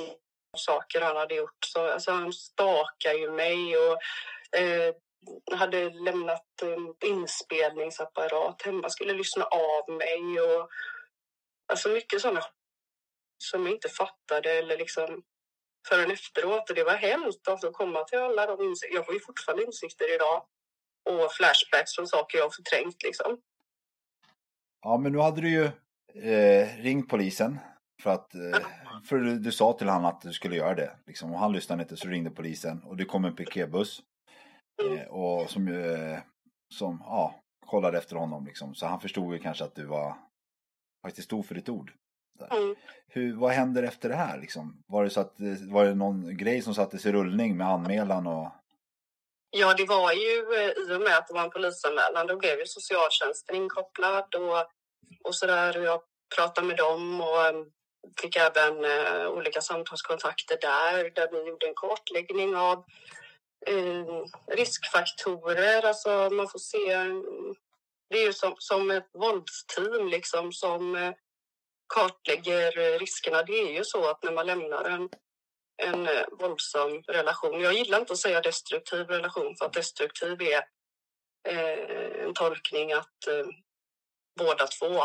[0.57, 1.65] saker han hade gjort.
[1.67, 3.99] Så, alltså, han stakade ju mig och
[4.59, 4.95] eh,
[5.53, 10.69] hade lämnat en inspelningsapparat hemma, skulle lyssna av mig och
[11.73, 12.45] alltså mycket sådana
[13.39, 15.23] som jag inte fattade eller liksom
[15.89, 16.71] förrän efteråt.
[16.71, 18.99] Och det var hemskt alltså, att komma till alla de insikterna.
[18.99, 20.47] Jag får ju fortfarande insikter idag
[21.05, 23.39] och flashbacks från saker jag förträngt liksom.
[24.83, 25.65] Ja, men nu hade du ju
[26.31, 27.59] eh, ringt polisen
[28.03, 28.67] för att eh,
[29.05, 30.97] för du, du, sa till honom att du skulle göra det.
[31.07, 34.03] Liksom, och han lyssnade inte så ringde polisen och det kom en piketbuss.
[34.83, 34.99] Mm.
[34.99, 36.19] Eh, och som, eh,
[36.75, 38.75] som ja, kollade efter honom liksom.
[38.75, 40.17] Så han förstod ju kanske att du var
[41.03, 41.93] faktiskt stod för ditt ord.
[42.51, 42.75] Mm.
[43.09, 44.83] Hur, vad händer efter det här liksom?
[44.87, 45.35] Var det så att
[45.69, 48.51] var det någon grej som sattes i rullning med anmälan och
[49.55, 52.59] Ja, det var ju eh, i och med att det var en polisanmälan, då blev
[52.59, 54.67] ju socialtjänsten inkopplad och,
[55.25, 55.79] och så där.
[55.79, 56.01] Och jag
[56.37, 57.55] pratade med dem och eh,
[58.21, 62.85] fick även eh, olika samtalskontakter där, där vi gjorde en kartläggning av
[63.67, 65.87] eh, riskfaktorer.
[65.87, 66.97] Alltså man får se,
[68.11, 71.13] det är ju som, som ett våldsteam liksom som eh,
[71.95, 73.43] kartlägger riskerna.
[73.43, 75.09] Det är ju så att när man lämnar en
[75.77, 77.61] en eh, våldsam relation.
[77.61, 80.63] Jag gillar inte att säga destruktiv relation för att destruktiv är
[81.49, 83.47] eh, en tolkning att eh,
[84.39, 85.03] båda två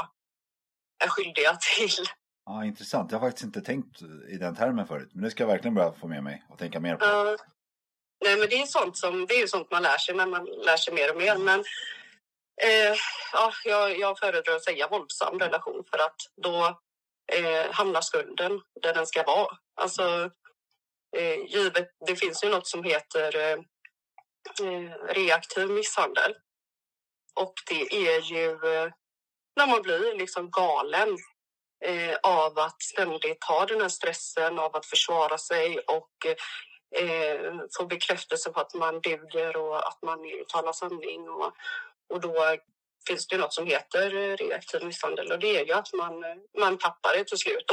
[1.03, 2.05] är skyldiga till.
[2.45, 3.11] Ja, intressant.
[3.11, 5.93] Jag har faktiskt inte tänkt i den termen förut, men det ska jag verkligen börja
[5.93, 7.05] få med mig och tänka mer på.
[7.05, 7.35] Uh,
[8.25, 10.45] nej, men det är sånt som det är ju sånt man lär sig när man
[10.45, 11.37] lär sig mer och mer.
[11.37, 11.59] Men
[12.61, 12.95] eh,
[13.33, 16.79] ja, jag, jag föredrar att säga våldsam relation för att då
[17.33, 19.57] eh, hamnar skulden där den ska vara.
[19.75, 20.31] Alltså,
[21.17, 23.59] Eh, givet, det finns ju något som heter eh,
[24.67, 26.35] eh, reaktiv misshandel.
[27.35, 28.91] Och det är ju eh,
[29.55, 31.17] när man blir liksom galen
[31.85, 36.25] eh, av att ständigt ha den här stressen av att försvara sig och
[37.01, 41.29] eh, få bekräftelse på att man duger och att man talar sanning.
[41.29, 41.53] Och,
[42.09, 42.57] och då
[43.07, 46.23] finns det något som heter eh, reaktiv misshandel och det är ju att man,
[46.59, 47.65] man tappar det till slut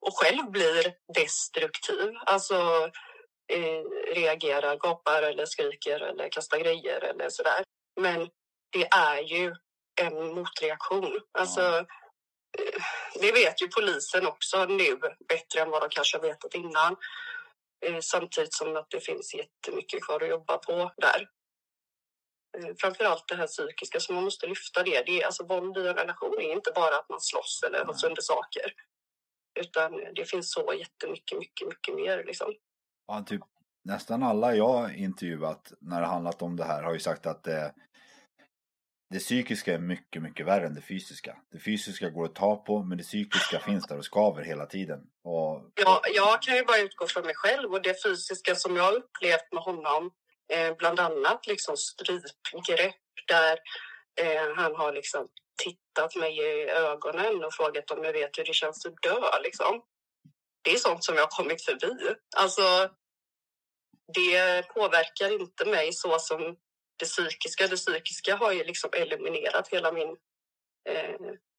[0.00, 2.12] och själv blir destruktiv.
[2.26, 2.90] Alltså
[3.52, 7.64] eh, reagerar, gapar eller skriker eller kastar grejer eller sådär.
[8.00, 8.28] Men
[8.72, 9.54] det är ju
[10.00, 11.20] en motreaktion.
[11.38, 11.60] Alltså,
[12.58, 12.82] eh,
[13.14, 14.96] det vet ju polisen också nu
[15.28, 16.96] bättre än vad de kanske har vetat innan.
[17.86, 21.28] Eh, samtidigt som att det finns jättemycket kvar att jobba på där.
[22.58, 25.02] Eh, framförallt det här psykiska, så man måste lyfta det.
[25.06, 27.94] det är, alltså, våld i en relation är inte bara att man slåss eller har
[27.94, 28.72] sönder saker.
[29.60, 32.54] Utan det finns så jättemycket, mycket, mycket mer liksom.
[33.06, 33.40] Ja, typ
[33.84, 37.74] nästan alla jag intervjuat när det handlat om det här har ju sagt att det,
[39.10, 41.36] det psykiska är mycket, mycket värre än det fysiska.
[41.52, 45.00] Det fysiska går att ta på, men det psykiska finns där och skaver hela tiden.
[45.24, 45.70] Och...
[45.74, 49.52] Ja, jag kan ju bara utgå från mig själv och det fysiska som jag upplevt
[49.52, 50.10] med honom,
[50.52, 52.94] eh, bland annat liksom strypgrepp
[53.28, 53.58] där
[54.20, 55.28] eh, han har liksom
[55.64, 59.40] tittat mig i ögonen och frågat om jag vet hur det känns att dö.
[59.42, 59.82] Liksom.
[60.62, 62.14] Det är sånt som jag har kommit förbi.
[62.36, 62.90] Alltså,
[64.14, 66.56] det påverkar inte mig så som
[66.98, 67.66] det psykiska.
[67.66, 70.16] Det psykiska har ju liksom eliminerat hela min
[70.88, 71.14] eh,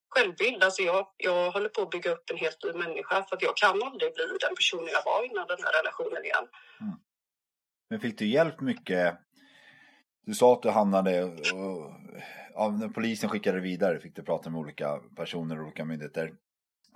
[0.10, 0.64] självbild.
[0.64, 3.58] Alltså jag, jag håller på att bygga upp en helt ny människa för att jag
[3.58, 6.47] kan aldrig bli den personen jag var innan den här relationen igen.
[6.82, 6.93] Mm.
[7.89, 9.18] Men fick du hjälp mycket?
[10.26, 11.91] Du sa att du hamnade och,
[12.53, 16.34] ja, när polisen skickade dig vidare fick du prata med olika personer och olika myndigheter.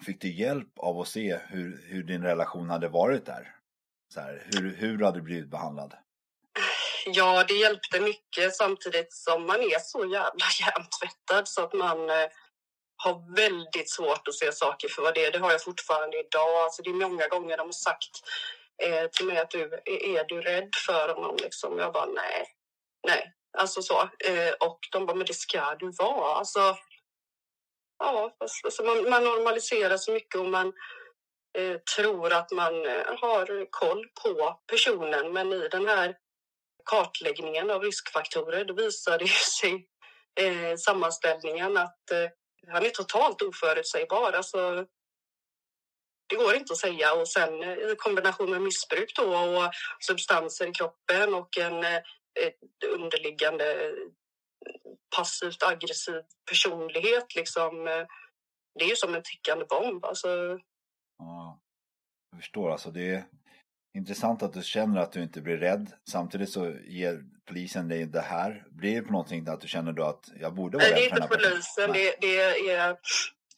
[0.06, 3.56] Fick du hjälp av att se hur, hur din relation hade varit där?
[4.14, 5.94] Så här, hur, hur hade du blivit behandlad?
[7.06, 12.28] Ja, det hjälpte mycket samtidigt som man är så jävla hjärntvättad så att man eh,
[12.98, 15.32] har väldigt svårt att se saker för vad det är.
[15.32, 16.64] Det har jag fortfarande idag.
[16.64, 18.14] Alltså, det är många gånger de har sagt
[18.84, 21.36] eh, till mig att du, är du rädd för honom?
[21.42, 21.80] Liksom.
[21.80, 22.46] Jag bara nej,
[23.06, 24.02] nej, alltså så.
[24.02, 26.36] Eh, och de bara, men det ska du vara.
[26.36, 26.78] Alltså,
[28.00, 30.74] ja, alltså, man, man normaliserar så mycket och man
[31.58, 35.34] eh, tror att man eh, har koll på personen.
[35.34, 36.16] Men i den här
[36.86, 39.28] kartläggningen av riskfaktorer då visar det
[39.60, 39.88] sig
[40.42, 42.30] eh, sammanställningen att eh,
[42.72, 44.32] han är totalt oförutsägbar.
[44.32, 44.86] Alltså,
[46.30, 47.14] det går inte att säga.
[47.14, 49.72] Och sen eh, i kombination med missbruk då och
[50.08, 51.84] substanser i kroppen och en
[52.96, 53.96] underliggande
[55.16, 57.36] passivt aggressiv personlighet.
[57.36, 58.06] Liksom, eh,
[58.80, 60.06] det är ju som en tickande bomb.
[60.06, 60.60] Alltså...
[61.18, 61.60] Ja,
[62.32, 62.72] jag förstår.
[62.72, 63.26] Alltså det,
[63.96, 65.92] Intressant att du känner att du inte blir rädd.
[66.10, 68.66] Samtidigt så ger polisen dig det här.
[68.70, 71.16] Blir det på någonting att du känner då att jag borde vara Nej, rädd Det
[71.16, 72.98] är inte polisen, det, det, är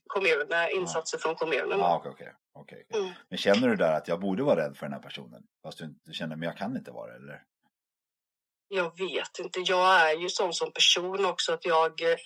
[0.07, 1.21] kommunen, insatser ja.
[1.21, 1.81] från kommunen.
[1.81, 2.27] Ah, okay, okay.
[2.53, 3.01] Okay, okay.
[3.01, 3.13] Mm.
[3.29, 5.43] Men känner du där att jag borde vara rädd för den här personen?
[5.63, 7.43] Fast du, du känner, men jag kan inte vara det, eller?
[8.67, 9.59] Jag vet inte.
[9.59, 12.01] Jag är ju sån som person också att jag...
[12.01, 12.17] Eh,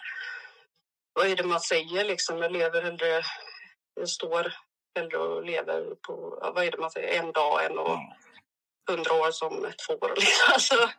[1.14, 2.38] vad är det man säger liksom?
[2.38, 3.22] Jag lever hellre...
[3.94, 4.54] Jag står
[4.96, 7.98] hellre och lever på, vad är det man säger, en dag än och
[8.90, 10.10] hundra år som ett får.
[10.16, 10.54] Liksom.
[10.54, 10.90] Alltså,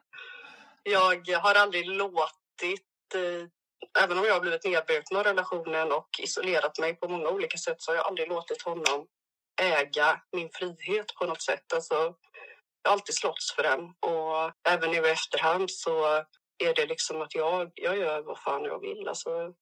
[1.27, 6.79] jag har aldrig låtit, eh, även om jag har blivit nedbruten av relationen och isolerat
[6.79, 9.07] mig på många olika sätt, så har jag aldrig låtit honom
[9.61, 11.73] äga min frihet på något sätt.
[11.73, 12.15] Alltså,
[12.89, 16.25] alltid slåss för den och även nu i efterhand så
[16.59, 19.09] är det liksom att jag, jag gör vad fan jag vill.
[19.09, 19.53] Alltså,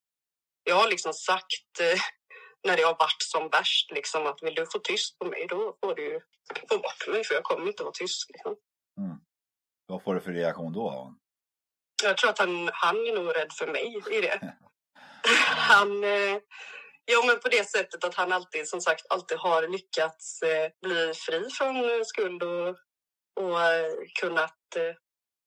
[0.64, 2.00] jag har liksom sagt eh,
[2.66, 3.90] när det har varit som värst.
[3.90, 6.20] Liksom, att vill du få tyst på mig, då får du
[6.68, 8.30] få bort mig för jag kommer inte vara tyst.
[8.30, 8.56] Liksom.
[9.00, 9.16] Mm.
[9.86, 11.14] Vad får du för reaktion då?
[12.02, 14.54] Jag tror att han, han är nog rädd för mig i det.
[15.56, 16.38] han, eh,
[17.04, 21.12] ja, men på det sättet att han alltid, som sagt, alltid har lyckats eh, bli
[21.14, 22.76] fri från skuld och,
[23.40, 24.94] och eh, kunnat eh,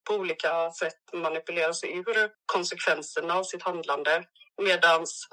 [0.09, 4.25] på olika sätt manipulera sig ur konsekvenserna av sitt handlande.
[4.61, 5.27] Medans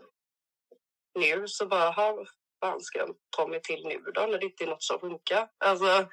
[1.19, 2.29] nu så bara, vad
[2.65, 5.49] fan ska jag ta mig till nu då när det inte är något som funkar?
[5.65, 6.09] Alltså,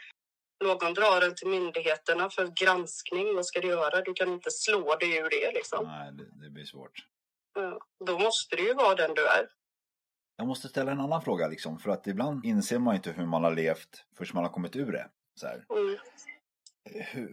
[0.64, 3.36] någon drar den till myndigheterna för granskning.
[3.36, 4.02] Vad ska du göra?
[4.02, 5.86] Du kan inte slå dig ur det liksom.
[5.86, 7.06] Nej, det, det blir svårt.
[7.54, 9.50] Ja, då måste du ju vara den du är.
[10.36, 13.44] Jag måste ställa en annan fråga liksom, för att ibland inser man inte hur man
[13.44, 15.10] har levt förrän man har kommit ur det.
[15.40, 15.98] Så mm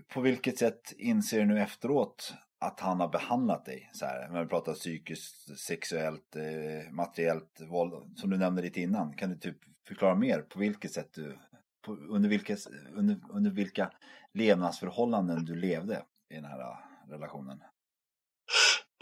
[0.09, 4.29] på vilket sätt inser du nu efteråt att han har behandlat dig så här.
[4.29, 8.19] När vi pratar psykiskt, sexuellt, eh, materiellt våld.
[8.19, 9.17] Som du nämnde lite innan.
[9.17, 9.57] Kan du typ
[9.89, 11.39] förklara mer på vilket sätt du,
[11.87, 12.57] på, under, vilka,
[12.95, 13.91] under, under vilka
[14.35, 17.61] levnadsförhållanden du levde i den här eh, relationen?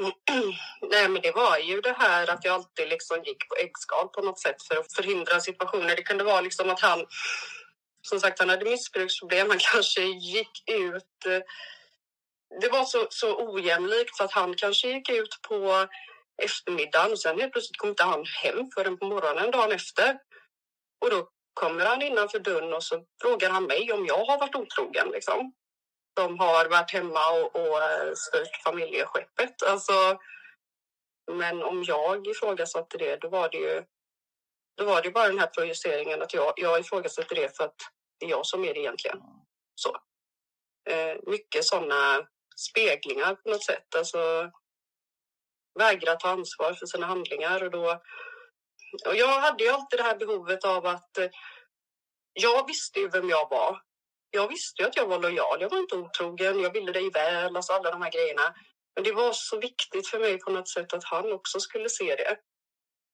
[0.91, 4.23] Nej, men det var ju det här att jag alltid liksom gick på äggskal på
[4.23, 5.97] något sätt för att förhindra situationer.
[5.97, 6.99] Det kunde vara liksom att han,
[8.03, 9.51] som sagt, han hade missbruksproblem.
[9.51, 11.45] Han kanske gick ut
[12.61, 15.87] det var så, så ojämlikt så att han kanske gick ut på
[16.43, 20.19] eftermiddagen och sen helt plötsligt kom inte han hem förrän på morgonen dagen efter.
[21.01, 24.55] Och då kommer han innanför dörren och så frågar han mig om jag har varit
[24.55, 25.09] otrogen.
[25.13, 25.53] Liksom.
[26.15, 29.63] De har varit hemma och, och eh, styrt familjeskeppet.
[29.63, 29.93] Alltså,
[31.33, 33.85] men om jag ifrågasatte det, då var det ju
[34.77, 37.77] då var det bara den här projiceringen att jag, jag ifrågasätter det för att
[38.21, 39.19] det är jag som är det egentligen.
[39.75, 39.97] Så.
[40.91, 43.95] Eh, mycket sådana speglingar på något sätt.
[43.97, 44.51] Alltså
[45.79, 48.03] vägra ta ansvar för sina handlingar och då
[49.07, 51.31] och jag hade ju alltid det här behovet av att eh,
[52.33, 53.81] jag visste ju vem jag var.
[54.31, 55.61] Jag visste ju att jag var lojal.
[55.61, 56.61] Jag var inte otrogen.
[56.61, 58.55] Jag ville dig väl, alltså alla de här grejerna.
[58.95, 62.17] Men det var så viktigt för mig på något sätt att han också skulle se
[62.17, 62.37] det.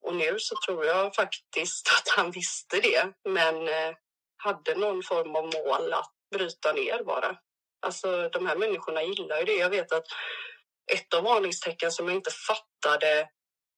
[0.03, 3.94] Och nu så tror jag faktiskt att han visste det, men eh,
[4.36, 7.36] hade någon form av mål att bryta ner bara.
[7.86, 9.57] Alltså de här människorna gillar ju det.
[9.57, 10.07] Jag vet att
[10.92, 13.28] ett av varningstecken som jag inte fattade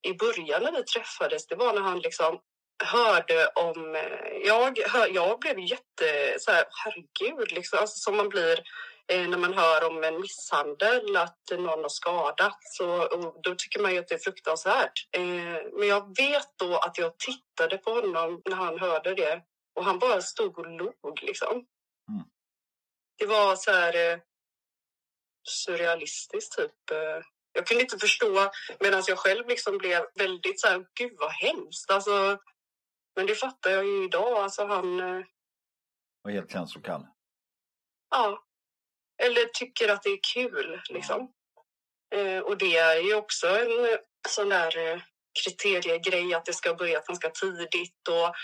[0.03, 2.41] i början när vi träffades, det var när han liksom
[2.85, 3.95] hörde om...
[3.95, 4.79] Eh, jag,
[5.11, 6.37] jag blev jätte...
[6.39, 8.59] Så här, herregud, liksom, alltså, som man blir
[9.11, 12.81] när man hör om en misshandel, att någon har skadats.
[12.81, 15.09] Och, då tycker man ju att det är fruktansvärt.
[15.13, 15.23] Eh,
[15.79, 19.43] men jag vet då att jag tittade på honom när han hörde det
[19.75, 21.23] och han bara stod och log.
[21.23, 21.53] Liksom.
[22.09, 22.25] Mm.
[23.19, 24.19] Det var så här eh,
[25.49, 26.91] surrealistiskt, typ.
[26.91, 28.51] Eh, jag kunde inte förstå
[28.81, 31.91] medan jag själv liksom blev väldigt så här, gud vad hemskt.
[31.91, 32.39] Alltså,
[33.17, 34.39] men det fattar jag ju idag.
[34.39, 35.01] Alltså han...
[35.01, 35.25] Eh,
[36.23, 37.07] var helt känslokall?
[38.11, 38.45] Ja.
[39.23, 41.33] Eller tycker att det är kul liksom.
[42.15, 43.99] Eh, och det är ju också en eh,
[44.29, 45.01] sån där eh,
[45.45, 48.35] kriteriegrej att det ska börja ganska tidigt och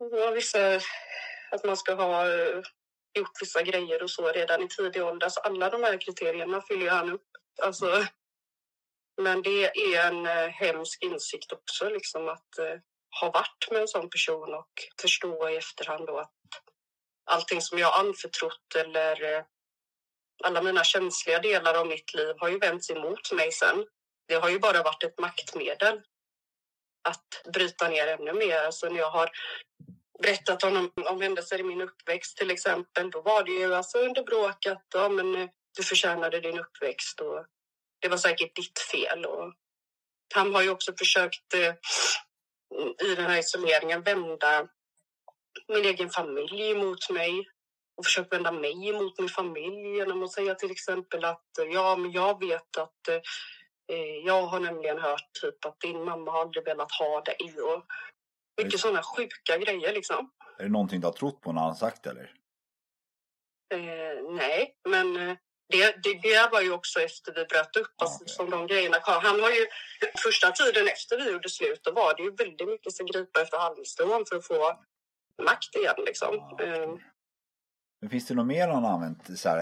[0.00, 0.76] och vissa,
[1.50, 2.62] att man ska ha eh,
[3.14, 5.28] gjort vissa grejer och så redan i tidig ålder.
[5.28, 7.26] Så alla de här kriterierna fyller han upp.
[7.62, 8.06] Alltså,
[9.22, 12.78] men det är en eh, hemsk insikt också, liksom att eh,
[13.20, 16.32] ha varit med en sån person och förstå i efterhand då att
[17.24, 19.42] allting som jag anförtrott eller eh,
[20.44, 23.86] alla mina känsliga delar av mitt liv har ju vänts emot mig sen.
[24.28, 26.00] Det har ju bara varit ett maktmedel
[27.08, 28.58] att bryta ner ännu mer.
[28.58, 29.30] Alltså när jag har
[30.22, 34.22] berättat om, om händelser i min uppväxt till exempel, då var det ju alltså under
[34.22, 37.46] bråk att ja, men, eh, du förtjänade din uppväxt och
[38.00, 39.26] det var säkert ditt fel.
[39.26, 39.54] Och
[40.34, 41.74] han har ju också försökt eh,
[43.10, 44.68] i den här isoleringen vända
[45.68, 47.48] min egen familj emot mig
[47.98, 52.12] och försökt vända mig emot min familj genom att säga till exempel att ja, men
[52.12, 56.92] jag vet att eh, jag har nämligen hört typ att din mamma har aldrig velat
[56.92, 57.84] ha dig och
[58.62, 60.30] mycket sådana sjuka grejer liksom.
[60.58, 62.34] Är det någonting du har trott på när han sagt det eller?
[63.74, 65.36] Eh, nej, men eh,
[65.68, 68.96] det, det, det, var ju också efter vi bröt upp, ah, alltså, som de grejerna.
[69.02, 69.66] Han har ju,
[70.24, 73.58] första tiden efter vi gjorde slut, då var det ju väldigt mycket som gripa efter
[73.58, 74.78] halmstrån för att få
[75.42, 76.40] makt igen liksom.
[76.40, 76.98] Ah, okay
[78.00, 79.58] men finns det något mer han har använt så här,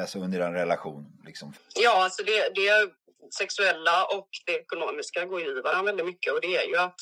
[0.00, 1.06] alltså under en relation?
[1.26, 1.54] Liksom?
[1.74, 2.90] Ja, alltså det, det
[3.38, 7.00] sexuella och det ekonomiska går ju i varandra väldigt mycket och det är ju att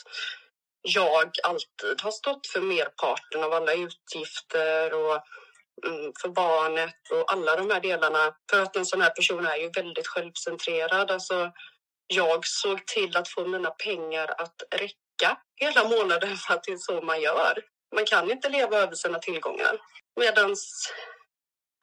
[0.83, 5.21] jag alltid har stått för merparten av alla utgifter och
[5.87, 8.35] mm, för barnet och alla de här delarna.
[8.51, 11.11] För att en sån här person är ju väldigt självcentrerad.
[11.11, 11.53] Alltså,
[12.07, 16.77] jag såg till att få mina pengar att räcka hela månaden för att det är
[16.77, 17.59] så man gör.
[17.95, 19.79] Man kan inte leva över sina tillgångar.
[20.19, 20.55] Medan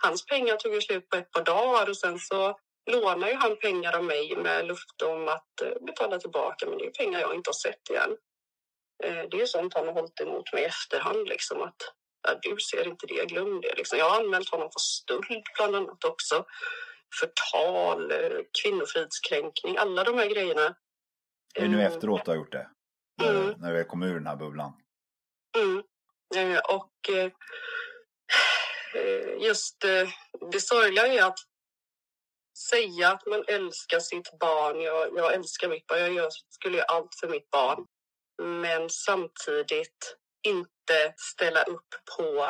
[0.03, 2.59] hans pengar tog slut på ett par dagar och sen så
[2.91, 6.65] lånar ju han pengar av mig med luft om att eh, betala tillbaka.
[6.69, 8.17] Men det är pengar jag inte har sett igen.
[9.03, 11.27] Eh, det är sånt han har hållit emot mig i efterhand.
[11.27, 11.75] Liksom, att
[12.27, 13.73] ja, du ser inte det, glöm det.
[13.75, 13.99] Liksom.
[13.99, 16.45] Jag har anmält honom för stöld bland annat också.
[17.19, 20.75] Förtal, eh, kvinnofridskränkning, alla de här grejerna.
[21.55, 22.69] Det är nu efteråt du har gjort det?
[23.21, 23.53] När, mm.
[23.57, 24.73] när vi kom ur den här bubblan?
[25.57, 25.83] Mm.
[26.69, 27.09] Och
[29.39, 30.09] just eh,
[30.51, 31.39] det sorgliga är att
[32.69, 34.81] säga att man älskar sitt barn.
[34.81, 35.99] Jag, jag älskar mitt barn.
[35.99, 37.85] Jag gör, skulle göra allt för mitt barn.
[38.41, 40.17] Men samtidigt
[40.47, 41.87] inte ställa upp
[42.17, 42.43] på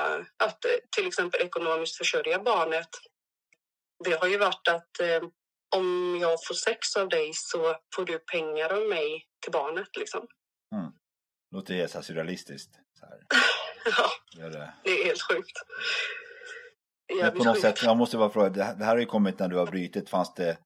[0.43, 0.65] att
[0.95, 2.89] till exempel ekonomiskt försörja barnet.
[4.03, 5.21] Det har ju varit att eh,
[5.75, 9.97] om jag får sex av dig så får du pengar av mig till barnet.
[9.97, 10.27] Liksom.
[10.75, 10.91] Mm.
[11.51, 12.75] Låter det så surrealistiskt.
[12.99, 13.05] Så
[14.39, 14.73] ja, det.
[14.83, 15.57] det är helt sjukt.
[17.21, 19.57] Men på något sätt, jag måste bara fråga, det här har ju kommit när du
[19.57, 20.57] har brytit, fanns det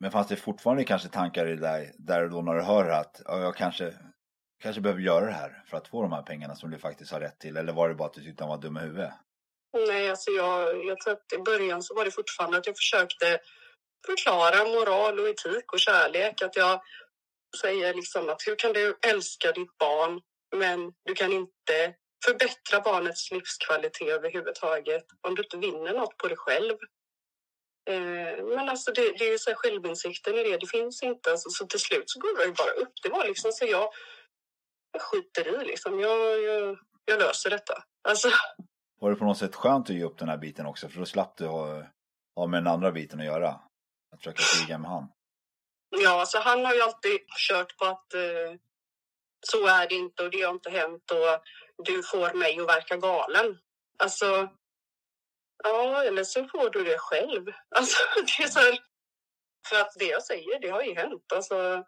[0.00, 3.22] men fanns det fortfarande kanske tankar i dig där och då när du hör att
[3.24, 3.94] ja, jag kanske,
[4.62, 7.20] kanske behöver göra det här för att få de här pengarna som du faktiskt har
[7.20, 7.56] rätt till?
[7.56, 9.12] Eller var det bara att du tyckte han var dum i huvudet?
[9.88, 13.38] Nej, alltså jag, jag tror att i början så var det fortfarande att jag försökte
[14.06, 16.42] förklara moral och etik och kärlek.
[16.42, 16.80] Att jag
[17.60, 20.20] säger liksom att hur kan du älska ditt barn
[20.56, 21.94] men du kan inte
[22.28, 26.76] förbättra barnets livskvalitet överhuvudtaget om du inte vinner något på dig själv.
[27.90, 31.30] Eh, men alltså det, det är ju så här, självinsikten i det, det finns inte.
[31.30, 32.92] Alltså, så till slut så går det ju bara upp.
[33.02, 33.88] Det var liksom så jag,
[34.92, 36.00] jag skiter i liksom.
[36.00, 37.82] Jag, jag, jag löser detta.
[38.08, 38.28] Alltså.
[39.00, 40.88] Var det på något sätt skönt att ge upp den här biten också?
[40.88, 41.86] För då slapp du ha,
[42.36, 43.48] har med den andra biten att göra?
[44.12, 45.08] Att försöka kriga med han?
[45.90, 47.18] Ja, alltså han har ju alltid
[47.48, 48.20] kört på att eh,
[49.40, 51.42] så är det inte och det har inte hänt och
[51.84, 53.58] du får mig att verka galen.
[53.98, 54.48] Alltså,
[55.64, 57.46] ja, eller så får du det själv.
[57.76, 58.78] Alltså, det är så här,
[59.68, 61.32] för att det jag säger, det har ju hänt.
[61.34, 61.84] Alltså,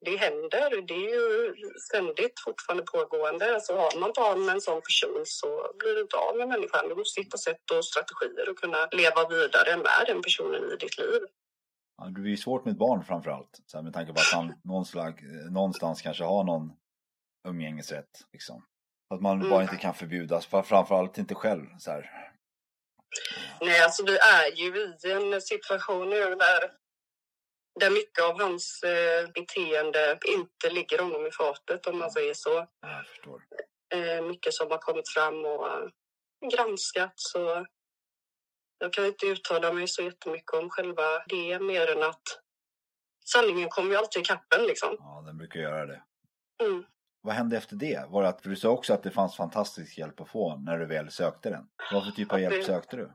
[0.00, 0.82] det händer.
[0.82, 1.54] Det är ju
[1.88, 3.54] ständigt fortfarande pågående.
[3.54, 6.88] Alltså har man barn med en sån person så blir du inte av med människan.
[6.88, 10.98] Du måste hitta sätt och strategier att kunna leva vidare med den personen i ditt
[10.98, 11.20] liv.
[11.98, 13.60] Ja, det blir svårt med ett barn framförallt.
[13.66, 15.16] Så här, med tanke på att han någonstans,
[15.50, 16.72] någonstans kanske har någon
[17.48, 18.10] umgängesrätt.
[18.32, 18.66] Liksom.
[19.14, 19.50] Att man Mm.
[19.50, 21.66] bara inte kan förbjudas, för- framförallt inte själv.
[21.78, 22.10] Så här.
[23.60, 26.72] Nej, alltså vi är ju i en situation nu där,
[27.80, 32.50] där mycket av hans eh, beteende inte ligger honom i fatet om man säger så.
[32.80, 33.42] Ja, Jag förstår.
[33.94, 35.88] Eh, mycket som har kommit fram och eh,
[36.52, 37.34] granskats.
[37.34, 37.66] Och
[38.78, 42.22] jag kan inte uttala mig så jättemycket om själva det mer än att
[43.24, 44.96] sanningen kommer ju alltid i kappen liksom.
[44.98, 46.02] Ja, den brukar göra det.
[46.62, 46.84] Mm.
[47.20, 48.04] Vad hände efter det?
[48.08, 50.78] Var det att, för du sa också att det fanns fantastisk hjälp att få när
[50.78, 51.64] du väl sökte den.
[51.92, 53.12] Vad för typ av hjälp Det- sökte du?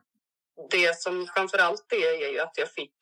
[0.70, 2.96] Det som framför allt det är ju att jag fick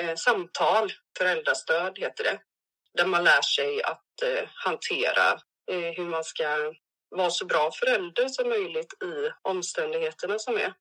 [0.00, 2.38] eh, samtal, föräldrastöd heter det,
[2.94, 5.32] där man lär sig att eh, hantera
[5.72, 6.72] eh, hur man ska
[7.08, 10.74] vara så bra förälder som möjligt i omständigheterna som är.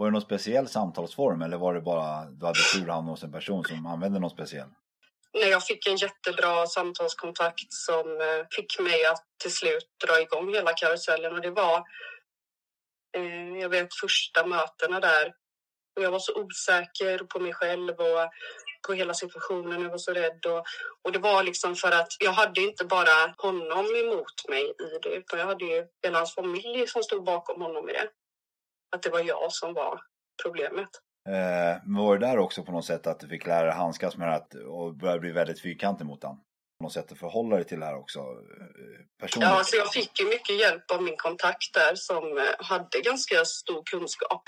[0.00, 3.22] Var det någon speciell samtalsform eller var det bara du hade tur att hamna hos
[3.22, 4.68] en person som använde någon speciell?
[5.34, 10.54] Nej, jag fick en jättebra samtalskontakt som eh, fick mig att till slut dra igång
[10.54, 11.32] hela karusellen.
[11.32, 11.76] Och det var,
[13.16, 15.26] eh, jag vet första mötena där.
[15.96, 18.30] Och jag var så osäker på mig själv och
[18.86, 19.82] på hela situationen.
[19.82, 20.46] Jag var så rädd.
[20.46, 20.64] Och,
[21.04, 25.08] och det var liksom för att jag hade inte bara honom emot mig i det.
[25.08, 28.08] Utan jag hade ju hela hans familj som stod bakom honom i det.
[28.96, 30.00] Att det var jag som var
[30.42, 30.88] problemet.
[31.28, 34.16] Eh, men var det där också på något sätt att du fick lära dig handskas
[34.16, 36.36] med det att, och börja bli väldigt fyrkantig mot den?
[36.78, 39.48] På något sätt att förhålla dig till det här också eh, personligt?
[39.50, 43.44] Ja, alltså jag fick ju mycket hjälp av min kontakt där som eh, hade ganska
[43.44, 44.42] stor kunskap.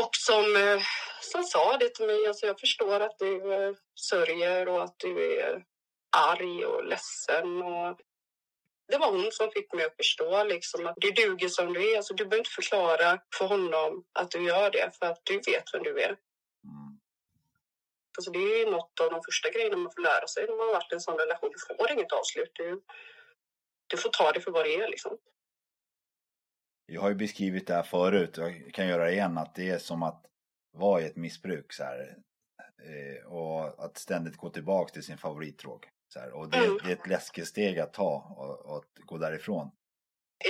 [0.00, 0.82] Och som, eh,
[1.32, 3.40] som sa det till mig, alltså jag förstår att du
[4.00, 5.64] sörjer och att du är
[6.16, 7.62] arg och ledsen.
[7.62, 7.98] Och
[8.86, 11.96] det var hon som fick mig att förstå liksom, att du duger som du är.
[11.96, 15.74] Alltså, du behöver inte förklara för honom att du gör det, för att du vet
[15.74, 16.08] vem du är.
[16.08, 17.00] Mm.
[18.18, 20.74] Alltså, det är något av de första grejerna man får lära sig när man har
[20.74, 21.50] varit i en sån relation.
[21.52, 22.50] Du får inget avslut.
[22.52, 22.82] Du,
[23.86, 24.88] du får ta det för vad det är.
[24.88, 25.18] Liksom.
[26.86, 29.70] Jag har ju beskrivit det här förut och jag kan göra det igen att det
[29.70, 30.26] är som att
[30.72, 32.16] vara i ett missbruk så här.
[32.82, 35.88] Eh, och att ständigt gå tillbaka till sin favoritdrog.
[36.08, 36.32] Så här.
[36.32, 36.78] Och det, Mm.
[36.84, 39.70] det är ett läskigt steg att ta och, och att gå därifrån.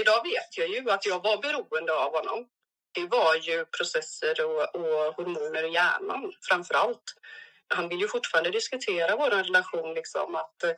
[0.01, 2.49] Idag vet jag ju att jag var beroende av honom.
[2.95, 7.03] Det var ju processer och, och hormoner i hjärnan framför allt.
[7.75, 10.71] Han vill ju fortfarande diskutera vår relation, liksom att eh,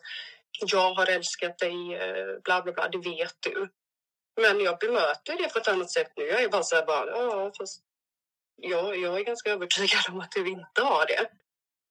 [0.73, 3.69] jag har älskat dig, eh, bla bla bla, det vet du.
[4.41, 6.25] Men jag bemöter det på ett annat sätt nu.
[6.25, 7.83] Jag är bara så här, bara, ja, fast
[8.57, 11.31] jag, jag är ganska övertygad om att du inte har det.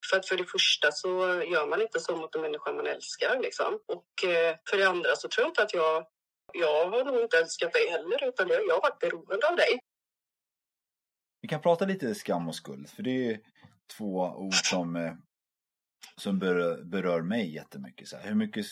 [0.09, 1.09] För att för det första så
[1.43, 3.39] gör man inte så mot en människa man älskar.
[3.39, 3.79] Liksom.
[3.87, 6.05] Och eh, för det andra så tror jag inte att jag
[6.53, 9.79] jag har nog inte älskat dig heller, utan jag, har varit beroende av dig.
[11.41, 13.39] Vi kan prata lite skam och skuld, för det är
[13.97, 15.13] två ord som, eh,
[16.17, 18.07] som berör, berör mig jättemycket.
[18.07, 18.27] Så här.
[18.27, 18.65] Hur mycket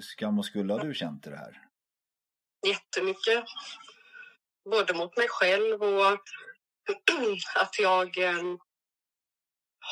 [0.00, 1.62] skam och skuld har du känt i det här?
[2.66, 3.44] Jättemycket.
[4.70, 6.12] Både mot mig själv och
[7.56, 8.42] att jag eh,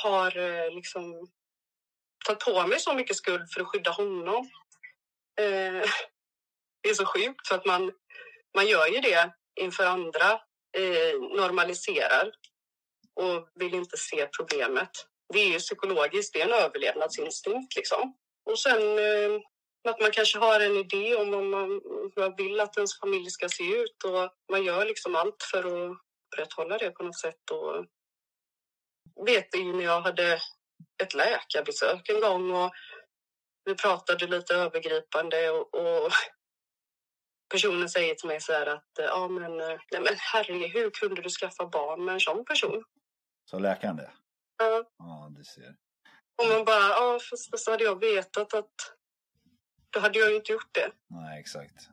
[0.03, 1.29] har eh, liksom
[2.27, 4.51] tagit på mig så mycket skuld för att skydda honom.
[5.41, 5.83] Eh,
[6.83, 7.93] det är så sjukt för att man,
[8.57, 10.33] man gör ju det inför andra,
[10.79, 12.31] eh, normaliserar
[13.21, 14.91] och vill inte se problemet.
[15.33, 18.17] Det är ju psykologiskt, det är en överlevnadsinstinkt liksom.
[18.51, 19.41] Och sen eh,
[19.89, 21.69] att man kanske har en idé om vad man,
[22.15, 25.59] hur man vill att ens familj ska se ut och man gör liksom allt för
[25.59, 25.97] att
[26.33, 27.51] upprätthålla det på något sätt.
[27.51, 27.87] Och
[29.27, 30.41] vet ju när jag hade
[31.03, 32.73] ett läkarbesök en gång och
[33.65, 36.11] vi pratade lite övergripande och, och
[37.53, 41.23] personen säger till mig så här att ja men, eh, nej men herregud, hur kunde
[41.23, 42.85] du skaffa barn med en sån person?
[43.51, 44.11] Så läkaren det?
[44.59, 45.77] Ja, Ja, du ser.
[46.43, 48.75] och man bara, ja fast så hade jag vetat att
[49.91, 50.91] då hade jag ju inte gjort det.
[51.11, 51.89] Nej, exakt.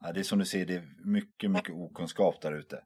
[0.00, 2.84] Ja, det är som du säger, det är mycket, mycket okunskap där ute.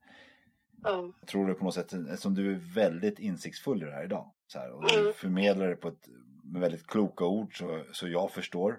[1.20, 4.33] Jag tror det på något sätt, eftersom du är väldigt insiktsfull i det här idag.
[4.47, 5.12] Så här, och du Mm.
[5.12, 6.09] förmedlar det på ett,
[6.45, 8.79] med väldigt kloka ord så, så jag förstår.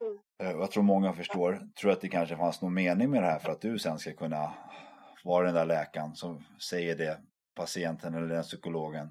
[0.00, 0.18] Mm.
[0.42, 1.60] Eh, jag tror många förstår.
[1.80, 4.12] Tror att det kanske fanns någon mening med det här för att du sen ska
[4.12, 4.52] kunna
[5.24, 7.20] vara den där läkaren som säger det
[7.54, 9.10] patienten eller den psykologen?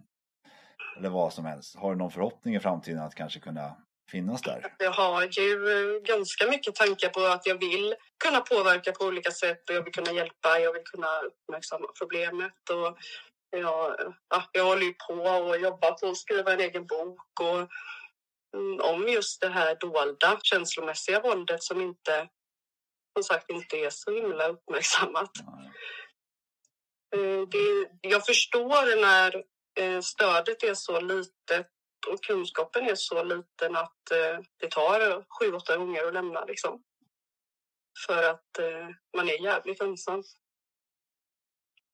[0.97, 1.75] Eller vad som helst.
[1.75, 3.75] Har du någon förhoppning i framtiden att kanske kunna
[4.11, 4.73] finnas där?
[4.79, 9.31] Jag har ju eh, ganska mycket tankar på att jag vill kunna påverka på olika
[9.31, 12.69] sätt och jag vill kunna hjälpa, jag vill kunna uppmärksamma problemet.
[12.69, 12.97] Och
[13.49, 13.95] jag,
[14.29, 17.69] ja, jag håller ju på och jobbar på att skriva en egen bok och,
[18.57, 22.27] mm, om just det här dolda känslomässiga våldet som inte
[23.17, 25.31] som sagt inte är så himla uppmärksammat.
[27.15, 29.43] Eh, det, jag förstår när
[29.79, 31.67] eh, stödet är så litet
[32.11, 36.83] och kunskapen är så liten att eh, det tar sju, åtta gånger att lämna liksom.
[38.07, 40.23] För att eh, man är jävligt ensam.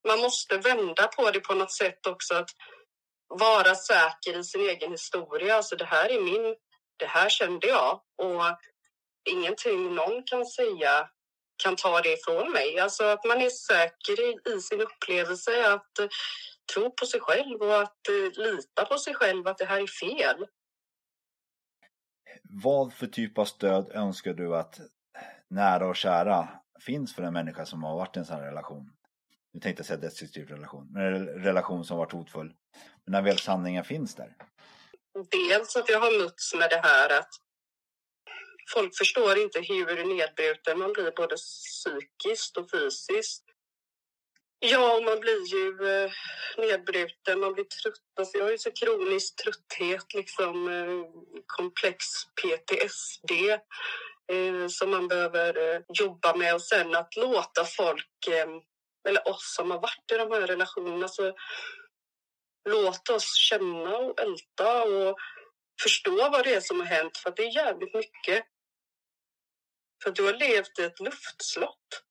[0.07, 2.35] Man måste vända på det på något sätt också.
[2.35, 2.49] Att
[3.27, 5.55] vara säker i sin egen historia.
[5.55, 6.55] Alltså det här är min,
[6.97, 8.01] det här kände jag.
[8.17, 8.43] Och
[9.29, 11.09] ingenting någon kan säga
[11.63, 12.79] kan ta det ifrån mig.
[12.79, 15.99] Alltså att man är säker i, i sin upplevelse, att
[16.73, 19.87] tro på sig själv och att uh, lita på sig själv att det här är
[19.87, 20.45] fel.
[22.43, 24.79] Vad för typ av stöd önskar du att
[25.49, 26.47] nära och kära
[26.85, 28.91] finns för en människa som har varit i en sån här relation?
[29.53, 32.53] Nu tänkte jag säga destruktiv relation, men en relation som varit hotfull.
[33.05, 34.35] Men när väl sanningen finns där?
[35.31, 37.29] Dels att jag har mötts med det här att
[38.73, 43.43] folk förstår inte hur nedbruten man blir både psykiskt och fysiskt.
[44.65, 46.11] Ja, man blir ju eh,
[46.57, 48.01] nedbruten, man blir trött.
[48.19, 51.05] Alltså jag har ju så kronisk trötthet, liksom eh,
[51.47, 52.05] komplex
[52.41, 53.31] PTSD
[54.31, 58.47] eh, som man behöver eh, jobba med och sen att låta folk, eh,
[59.07, 61.33] eller oss som har varit i de här relationerna, så
[62.69, 65.17] låt oss känna och älta och
[65.81, 68.45] förstå vad det är som har hänt för det är jävligt mycket.
[70.03, 72.03] För du har levt i ett luftslott.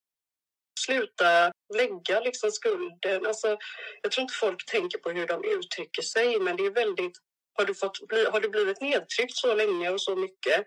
[0.81, 3.27] Sluta lägga liksom skulden.
[3.27, 3.59] Alltså,
[4.03, 7.13] jag tror inte folk tänker på hur de uttrycker sig, men det är väldigt...
[7.55, 10.67] Har du, fått bli, har du blivit nedtryckt så länge och så mycket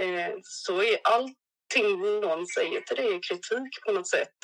[0.00, 4.34] eh, så är allting någon säger till dig kritik på något sätt.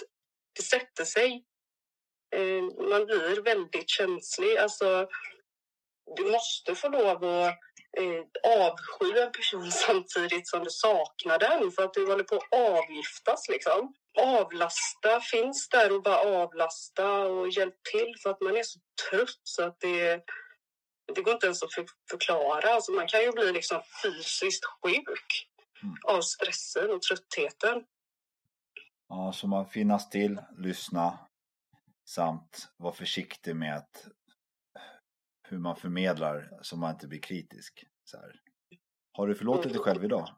[0.56, 1.44] Det sätter sig.
[2.36, 4.56] Eh, man blir väldigt känslig.
[4.56, 5.08] Alltså,
[6.16, 7.54] du måste få lov att
[7.98, 8.22] eh,
[8.60, 13.48] avsky en person samtidigt som du saknar den för att du håller på att avgiftas.
[13.48, 13.94] Liksom.
[14.20, 18.78] Avlasta, finns där och bara avlasta och hjälp till för att man är så
[19.10, 20.24] trött så att det,
[21.14, 21.70] det går inte ens att
[22.10, 22.74] förklara.
[22.74, 25.48] Alltså man kan ju bli liksom fysiskt sjuk
[25.82, 25.94] mm.
[26.08, 27.84] av stressen och tröttheten.
[29.08, 31.18] Ja, så man finnas till, lyssna
[32.08, 34.06] samt vara försiktig med att
[35.50, 37.84] hur man förmedlar så man inte blir kritisk.
[38.04, 38.40] Så här.
[39.12, 40.28] Har du förlåtit dig själv idag?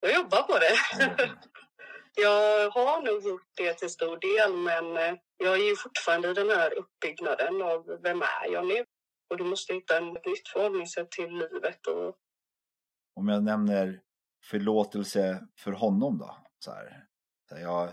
[0.00, 1.04] Jag jobbar på det.
[1.04, 1.36] Mm.
[2.16, 6.34] jag har nog gjort det till stor del, men eh, jag är ju fortfarande i
[6.34, 8.84] den här uppbyggnaden av vem är jag nu?
[9.30, 11.86] Och du måste hitta ett nytt förhållningssätt till livet.
[11.86, 12.16] Och...
[13.20, 14.00] Om jag nämner
[14.44, 16.36] förlåtelse för honom då?
[16.64, 17.06] Så här.
[17.50, 17.90] Jag,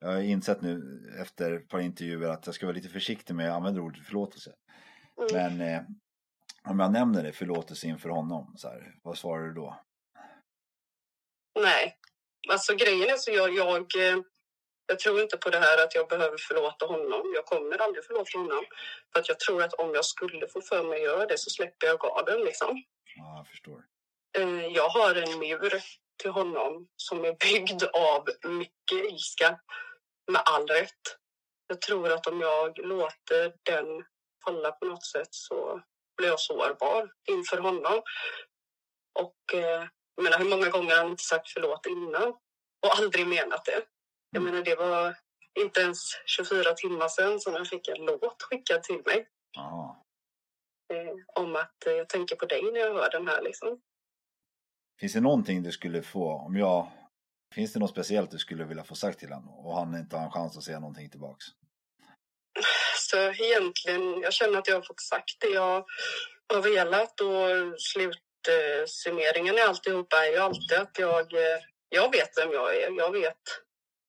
[0.00, 3.50] jag har insett nu efter ett par intervjuer att jag ska vara lite försiktig med
[3.50, 4.52] att använda ordet förlåtelse.
[5.20, 5.56] Mm.
[5.58, 5.82] Men eh,
[6.68, 9.80] om jag nämner det, förlåtelse inför honom, så här, vad svarar du då?
[11.60, 11.96] Nej,
[12.48, 14.18] alltså grejen är så jag, jag, eh,
[14.86, 17.32] jag tror inte på det här att jag behöver förlåta honom.
[17.34, 18.64] Jag kommer aldrig förlåta honom.
[19.12, 21.50] För att jag tror att om jag skulle få för mig att göra det så
[21.50, 22.82] släpper jag garden liksom.
[23.16, 23.84] Ja, jag förstår.
[24.38, 25.82] Eh, jag har en mur
[26.22, 29.60] till honom som är byggd av mycket ilska.
[30.32, 31.18] Med all rätt.
[31.66, 34.04] Jag tror att om jag låter den
[34.44, 35.82] falla på något sätt så
[36.16, 38.02] blir jag sårbar inför honom.
[39.20, 42.28] Och eh, jag menar, hur många gånger har han inte sagt förlåt innan
[42.86, 43.82] och aldrig menat det?
[44.30, 45.16] Jag menar, det var
[45.60, 49.28] inte ens 24 timmar sedan som jag fick en låt skickad till mig.
[49.58, 49.96] Ah.
[50.94, 53.80] Eh, om att eh, jag tänker på dig när jag hör den här liksom.
[55.00, 56.90] Finns det någonting du skulle få, om jag,
[57.54, 60.24] finns det något speciellt du skulle vilja få sagt till honom och han inte har
[60.24, 61.44] en chans att säga någonting tillbaks?
[63.12, 65.84] Så egentligen, jag känner att jag har fått sagt det jag
[66.54, 71.26] har velat och slutsummeringen i alltihopa är ju alltid att jag,
[71.88, 72.90] jag vet vem jag är.
[72.98, 73.42] Jag vet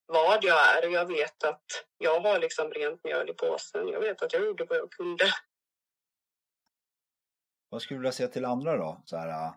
[0.06, 1.66] vad jag är och jag vet att
[1.98, 3.88] jag har liksom rent mjöl i påsen.
[3.88, 5.26] Jag vet att jag gjorde vad jag kunde.
[7.70, 9.04] Vad skulle du vilja säga till andra då?
[9.06, 9.52] Så här,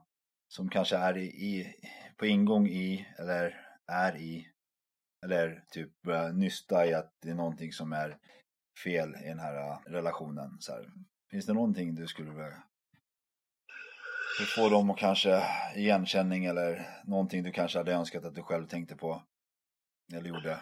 [0.48, 1.74] som kanske är i, i,
[2.16, 4.48] på ingång i eller är i
[5.24, 8.18] eller typ börjar nysta i att det är någonting som är
[8.84, 10.56] fel i den här äh, relationen?
[10.60, 10.86] Så här,
[11.30, 12.62] finns det någonting du skulle vilja
[14.56, 15.42] få dem att kanske
[15.76, 19.22] igenkänning eller någonting du kanske hade önskat att du själv tänkte på
[20.12, 20.60] eller gjorde?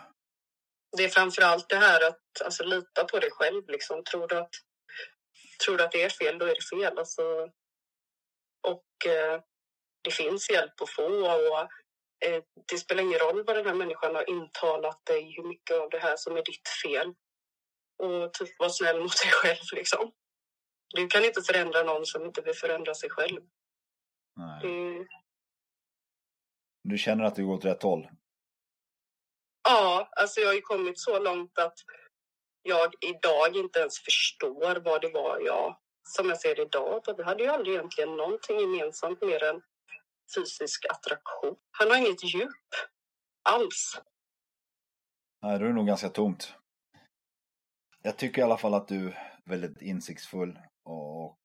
[0.96, 3.68] det är framförallt det här att alltså, lita på dig själv.
[3.68, 4.04] Liksom.
[4.04, 4.50] Tror, du att,
[5.64, 6.98] tror du att det är fel, då är det fel.
[6.98, 7.22] Alltså,
[8.68, 9.40] och eh,
[10.02, 11.02] det finns hjälp att få.
[11.02, 11.68] Och,
[12.28, 15.90] eh, det spelar ingen roll vad den här människan har intalat dig, hur mycket av
[15.90, 17.14] det här som är ditt fel.
[18.04, 19.64] Och typ vara snäll mot dig själv.
[19.72, 20.12] Liksom.
[20.94, 23.40] Du kan inte förändra någon som inte vill förändra sig själv.
[24.36, 24.60] Nej.
[24.62, 25.06] Det,
[26.82, 28.08] Du känner att du går åt rätt håll?
[29.68, 31.74] Ja, alltså jag har ju kommit så långt att
[32.62, 37.22] jag idag inte ens förstår vad det var jag, som jag ser det idag, vi
[37.22, 39.62] hade ju aldrig egentligen någonting gemensamt mer än
[40.36, 41.56] fysisk attraktion.
[41.70, 42.70] Han har inget djup
[43.42, 44.00] alls.
[45.42, 46.54] Nej, då är det nog ganska tomt.
[48.06, 51.40] Jag tycker i alla fall att du är väldigt insiktsfull och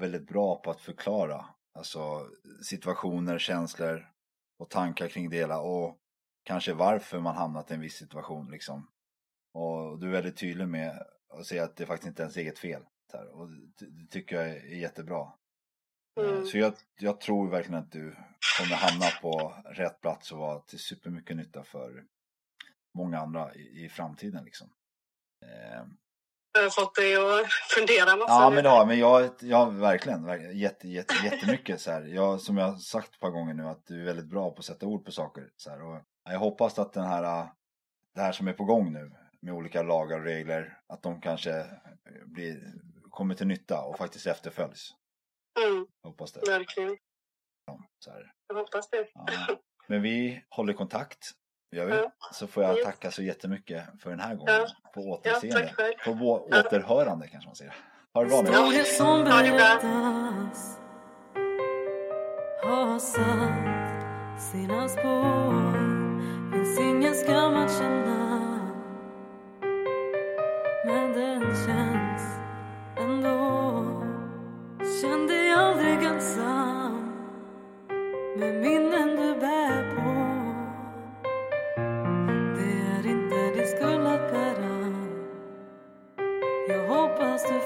[0.00, 1.44] väldigt bra på att förklara
[1.74, 2.28] alltså
[2.62, 4.12] situationer, känslor
[4.58, 5.98] och tankar kring det hela och
[6.44, 8.90] kanske varför man hamnat i en viss situation liksom.
[9.54, 12.58] Och du är väldigt tydlig med att säga att det faktiskt inte är ens eget
[12.58, 12.82] fel.
[13.32, 15.32] Och det, det tycker jag är jättebra.
[16.20, 16.46] Eh, Mm.
[16.46, 18.16] Så jag, jag tror verkligen att du
[18.58, 22.04] kommer hamna på rätt plats och vara till supermycket nytta för
[22.94, 24.70] många andra i, i framtiden liksom.
[25.44, 25.82] Eh,
[26.52, 28.32] Jag har fått dig att fundera massa.
[28.32, 32.02] Ja men det har men jag, jag verkligen, verkligen jätte, jätte, jättemycket så här.
[32.02, 34.58] Jag, som jag har sagt ett par gånger nu att du är väldigt bra på
[34.58, 35.50] att sätta ord på saker.
[35.56, 35.82] Så här.
[35.82, 37.46] Och jag hoppas att den här, äh,
[38.14, 39.12] det här som är på gång nu
[39.42, 41.66] med olika lagar och regler, att de kanske
[42.26, 42.72] blir,
[43.10, 44.90] kommer till nytta och faktiskt efterföljs.
[45.66, 46.50] Mm, Jag hoppas det.
[46.50, 46.96] verkligen.
[47.98, 48.32] Så här.
[48.48, 49.08] Jag hoppas det.
[49.14, 49.26] Ja.
[49.86, 51.30] Men vi håller kontakt.
[51.72, 51.92] Gör vi?
[51.96, 52.12] Ja.
[52.32, 52.84] Så får jag Yes.
[52.84, 54.54] tacka så jättemycket för den här gången.
[54.54, 54.66] Ja.
[54.94, 55.72] På Ja, återseende.
[55.76, 55.92] själv.
[56.04, 56.60] på vå- Ja.
[56.60, 57.74] återhörande kanske man säger.
[58.14, 58.50] Ha det bra nu.
[58.52, 58.64] Ja.
[58.64, 60.78] Historier som berättas
[62.62, 65.72] har satt sina spår
[66.52, 68.38] Finns ingen skam att känna
[70.86, 72.22] Men den känns
[72.96, 73.84] ändå
[75.02, 77.12] Känn dig aldrig ensam
[78.36, 79.16] med minnen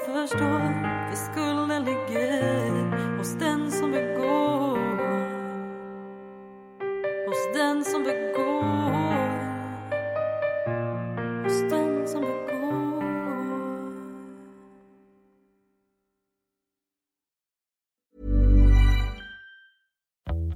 [0.05, 0.83] förstår,
[1.79, 4.77] ligger hos den som begår.
[7.27, 8.93] Hos den som begår.
[11.43, 12.43] Hos den som begår.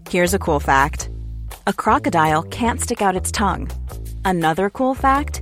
[0.09, 1.09] Here's a cool fact
[1.67, 3.67] a crocodile can't stick out its tongue.
[4.25, 5.41] Another cool fact